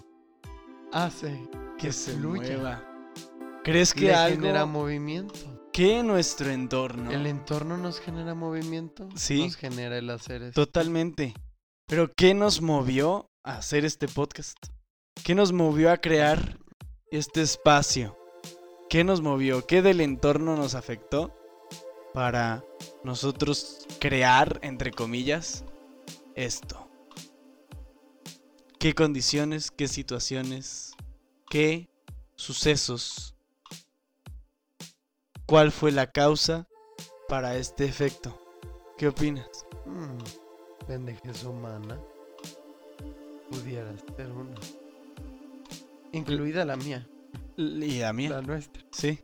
[0.92, 1.48] hace
[1.78, 2.42] que que se fluya.
[2.56, 2.86] mueva.
[3.64, 5.34] ¿Crees que Le algo genera movimiento.
[5.72, 9.08] que nuestro entorno El entorno nos genera movimiento.
[9.14, 9.44] Sí.
[9.44, 10.52] Nos genera el hacer eso.
[10.52, 11.34] totalmente?
[11.86, 14.56] Pero ¿qué nos movió a hacer este podcast?
[15.24, 16.58] ¿Qué nos movió a crear
[17.10, 18.16] este espacio?
[18.88, 19.66] ¿Qué nos movió?
[19.66, 21.36] ¿Qué del entorno nos afectó
[22.12, 22.64] para
[23.04, 25.64] nosotros crear, entre comillas,
[26.34, 26.88] esto?
[28.78, 30.92] ¿Qué condiciones, qué situaciones,
[31.48, 31.88] qué
[32.36, 33.34] sucesos?
[35.46, 36.66] ¿Cuál fue la causa
[37.28, 38.38] para este efecto?
[38.96, 39.66] ¿Qué opinas?
[39.86, 40.18] Mm,
[41.46, 42.00] humana.
[43.50, 44.54] Pudiera ser una.
[46.12, 47.06] Incluida la mía,
[47.56, 48.82] Y la mía, la nuestra.
[48.92, 49.18] sí.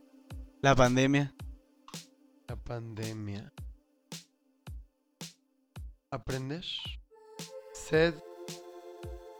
[0.61, 1.33] La pandemia.
[2.47, 3.53] La pandemia.
[6.09, 6.65] Aprender.
[7.73, 8.15] Sed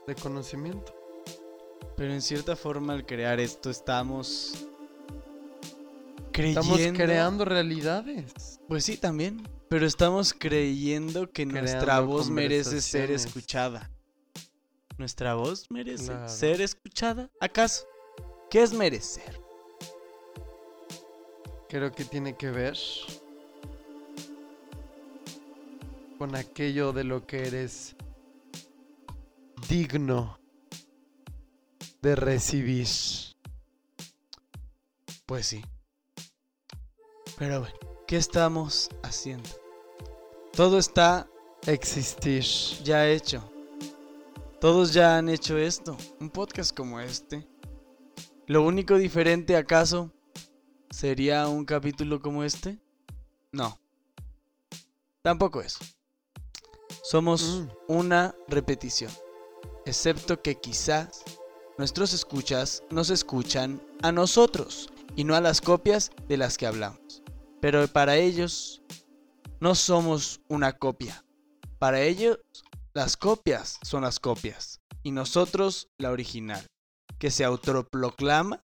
[0.05, 0.93] de conocimiento.
[1.95, 4.67] Pero en cierta forma al crear esto estamos
[6.31, 6.61] creyendo...
[6.61, 8.59] Estamos creando realidades.
[8.67, 9.41] Pues sí, también.
[9.69, 13.89] Pero estamos creyendo que nuestra voz merece ser escuchada.
[14.97, 17.29] ¿Nuestra voz merece ser escuchada?
[17.39, 17.85] ¿Acaso?
[18.49, 19.39] ¿Qué es merecer?
[21.69, 22.77] Creo que tiene que ver
[26.17, 27.95] con aquello de lo que eres
[29.69, 30.39] digno
[32.01, 32.87] de recibir.
[35.27, 35.63] Pues sí.
[37.37, 37.75] Pero bueno,
[38.07, 39.49] ¿qué estamos haciendo?
[40.53, 41.27] Todo está
[41.67, 42.43] Existir.
[42.83, 43.57] ya hecho.
[44.60, 45.97] Todos ya han hecho esto.
[46.20, 47.47] Un podcast como este.
[48.47, 50.12] Lo único diferente acaso
[50.89, 52.80] sería un capítulo como este.
[53.51, 53.78] No.
[55.22, 55.80] Tampoco eso.
[57.03, 57.70] Somos Mm.
[57.88, 59.12] una repetición.
[59.86, 61.24] Excepto que quizás
[61.78, 67.22] nuestros escuchas nos escuchan a nosotros y no a las copias de las que hablamos.
[67.62, 68.82] Pero para ellos
[69.60, 71.24] no somos una copia.
[71.80, 72.39] Para ellos
[72.97, 76.65] las copias son las copias y nosotros la original,
[77.19, 78.63] que se autoproclama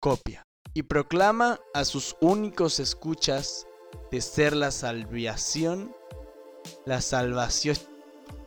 [0.00, 3.66] copia y proclama a sus únicos escuchas
[4.12, 5.92] de ser la salvación,
[6.84, 7.76] la salvación,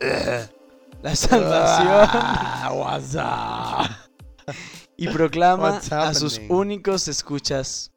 [1.02, 1.88] la salvación.
[3.20, 4.08] Ah,
[4.96, 7.90] y proclama a sus únicos escuchas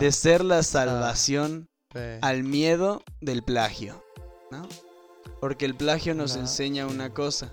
[0.00, 1.66] de ser la salvación
[2.20, 4.04] al miedo del plagio,
[4.50, 4.68] ¿no?
[5.44, 7.52] Porque el plagio nos enseña una cosa,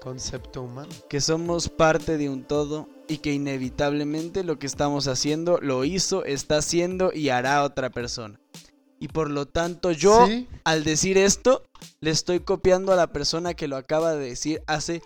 [0.00, 0.88] concepto humano.
[1.10, 6.24] que somos parte de un todo y que inevitablemente lo que estamos haciendo lo hizo,
[6.24, 8.40] está haciendo y hará otra persona.
[8.98, 10.48] Y por lo tanto yo, ¿Sí?
[10.64, 11.64] al decir esto,
[12.00, 15.02] le estoy copiando a la persona que lo acaba de decir hace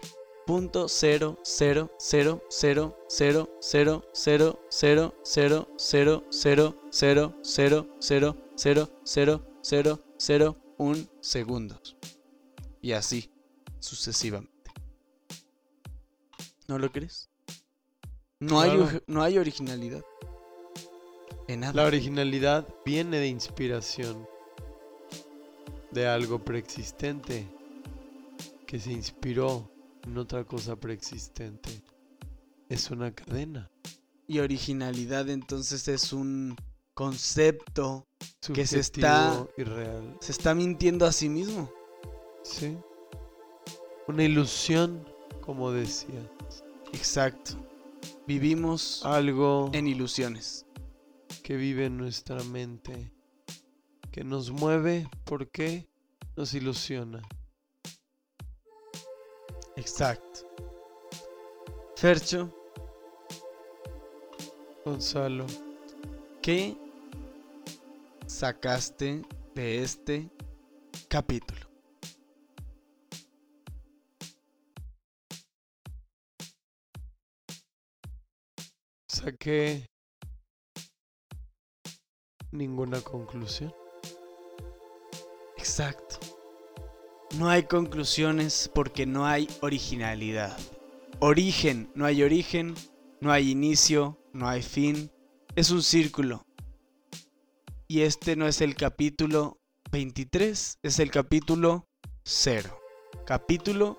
[0.46, 8.90] punto cero cero cero cero cero cero cero cero cero cero cero cero cero cero
[9.02, 11.96] cero cero cero un segundos.
[12.80, 13.30] Y así
[13.78, 14.70] sucesivamente.
[16.68, 17.28] ¿No lo crees?
[18.40, 19.02] No hay, Claro.
[19.06, 20.02] no hay originalidad.
[21.48, 21.72] En nada.
[21.74, 24.26] La originalidad viene de inspiración,
[25.90, 27.46] de algo preexistente
[28.66, 29.70] que se inspiró
[30.04, 31.82] en otra cosa preexistente.
[32.68, 33.70] Es una cadena.
[34.26, 36.56] Y originalidad entonces es un
[36.94, 38.06] concepto
[38.54, 39.46] Que se está-
[40.20, 41.70] se está mintiendo a sí mismo.
[42.42, 42.76] Sí.
[44.08, 45.06] Una ilusión,
[45.40, 46.20] como decía.
[46.92, 47.52] Exacto.
[48.26, 50.66] Vivimos Algo en ilusiones.
[51.42, 53.12] que vive en nuestra mente,
[54.10, 55.88] que nos mueve porque
[56.36, 57.22] nos ilusiona.
[59.76, 60.40] Exacto.
[61.96, 62.52] Fercho,
[64.84, 65.46] Gonzalo,
[66.42, 66.76] ¿qué
[68.32, 69.22] sacaste
[69.54, 70.30] de este
[71.08, 71.72] capítulo?
[79.06, 79.86] saqué
[82.50, 83.72] ninguna conclusión.
[85.56, 86.18] Exacto.
[87.38, 90.58] No hay conclusiones porque no hay originalidad.
[91.20, 92.74] Origen, no hay origen,
[93.20, 95.10] no hay inicio, no hay fin.
[95.54, 96.44] Es un círculo.
[97.92, 99.58] Y este no es el capítulo
[99.90, 101.90] 23, es el capítulo
[102.24, 102.80] 0.
[103.26, 103.98] Capítulo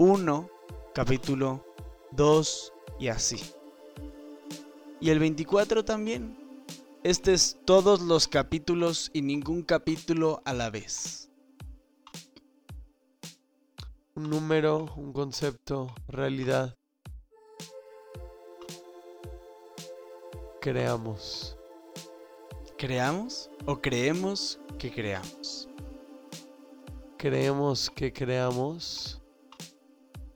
[0.00, 0.50] 1,
[0.92, 1.64] capítulo
[2.10, 3.40] 2 y así.
[4.98, 6.36] Y el 24 también.
[7.04, 11.30] Este es todos los capítulos y ningún capítulo a la vez.
[14.16, 16.76] Un número, un concepto, realidad.
[20.60, 21.59] Creamos.
[22.80, 25.68] ¿Creamos o creemos que creamos?
[27.18, 29.20] Creemos que creamos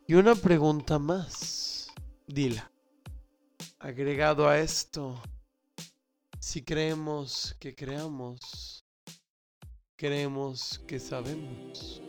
[0.07, 1.91] Y una pregunta más.
[2.27, 2.71] Dila.
[3.79, 5.19] Agregado a esto,
[6.39, 8.85] si creemos que creamos,
[9.97, 12.03] creemos que sabemos.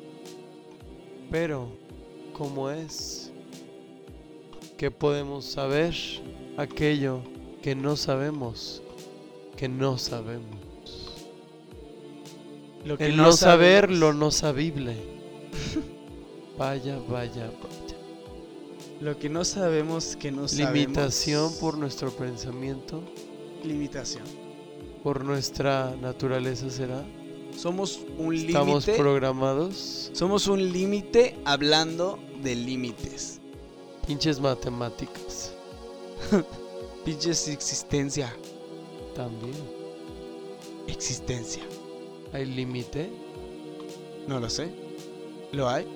[1.32, 1.70] Pero,
[2.34, 3.32] ¿cómo es
[4.78, 5.96] que podemos saber
[6.58, 7.24] aquello
[7.64, 8.82] que no sabemos,
[9.56, 10.60] que no sabemos?
[12.86, 14.96] Lo El no, saber lo no sabible.
[16.58, 17.98] vaya, vaya, vaya.
[19.02, 20.74] Lo que no sabemos que no sabemos.
[20.74, 23.02] Limitación por nuestro pensamiento,
[23.64, 24.24] limitación.
[25.04, 27.04] por nuestra naturaleza será.
[27.58, 29.02] Somos un Estamos límite.
[29.02, 30.12] programados.
[30.14, 33.40] Somos un límite hablando de límites.
[34.06, 35.54] Pinches matemáticas.
[37.06, 38.32] Pinches existencia.
[39.16, 39.56] También.
[40.88, 41.64] Existencia.
[42.34, 43.10] ¿Hay límite?
[44.28, 44.70] No lo sé.
[45.52, 45.88] ¿Lo hay?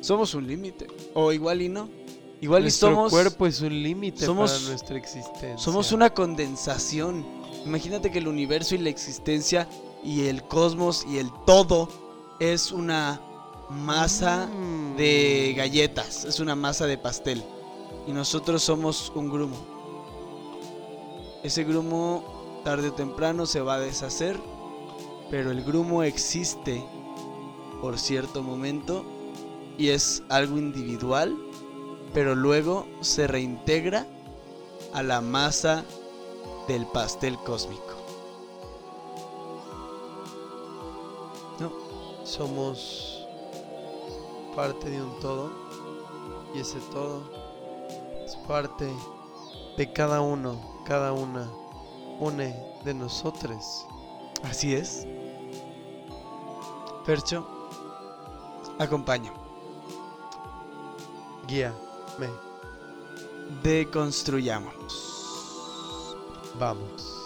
[0.00, 0.86] Somos un límite.
[1.14, 1.88] O igual y no.
[2.40, 3.10] Igual y Nuestro somos.
[3.10, 5.58] cuerpo es un límite somos- para nuestra existencia.
[5.58, 7.24] Somos una condensación.
[7.64, 9.68] Imagínate que el universo y la existencia
[10.04, 11.88] y el cosmos y el todo
[12.38, 13.20] es una
[13.70, 14.96] masa Mm.
[14.96, 17.42] de galletas, es una masa de pastel.
[18.06, 19.56] Y nosotros somos un grumo.
[21.42, 24.38] Ese grumo tarde o temprano se va a deshacer,
[25.30, 26.84] pero el grumo existe
[27.80, 29.04] por cierto momento
[29.78, 31.36] y es algo individual,
[32.12, 34.06] pero luego se reintegra
[34.92, 35.84] a la masa
[36.66, 37.98] del pastel cósmico.
[42.24, 43.26] Somos
[44.54, 45.50] parte de un todo
[46.54, 47.22] y ese todo
[48.22, 48.86] es parte
[49.78, 51.46] de cada uno, cada una,
[52.18, 53.86] une de nosotros.
[54.42, 55.06] Así es.
[57.04, 57.46] Percho,
[58.78, 59.30] acompaña.
[61.46, 61.74] Guía,
[62.18, 62.28] me,
[63.62, 66.16] Deconstruyámonos.
[66.58, 67.17] vamos.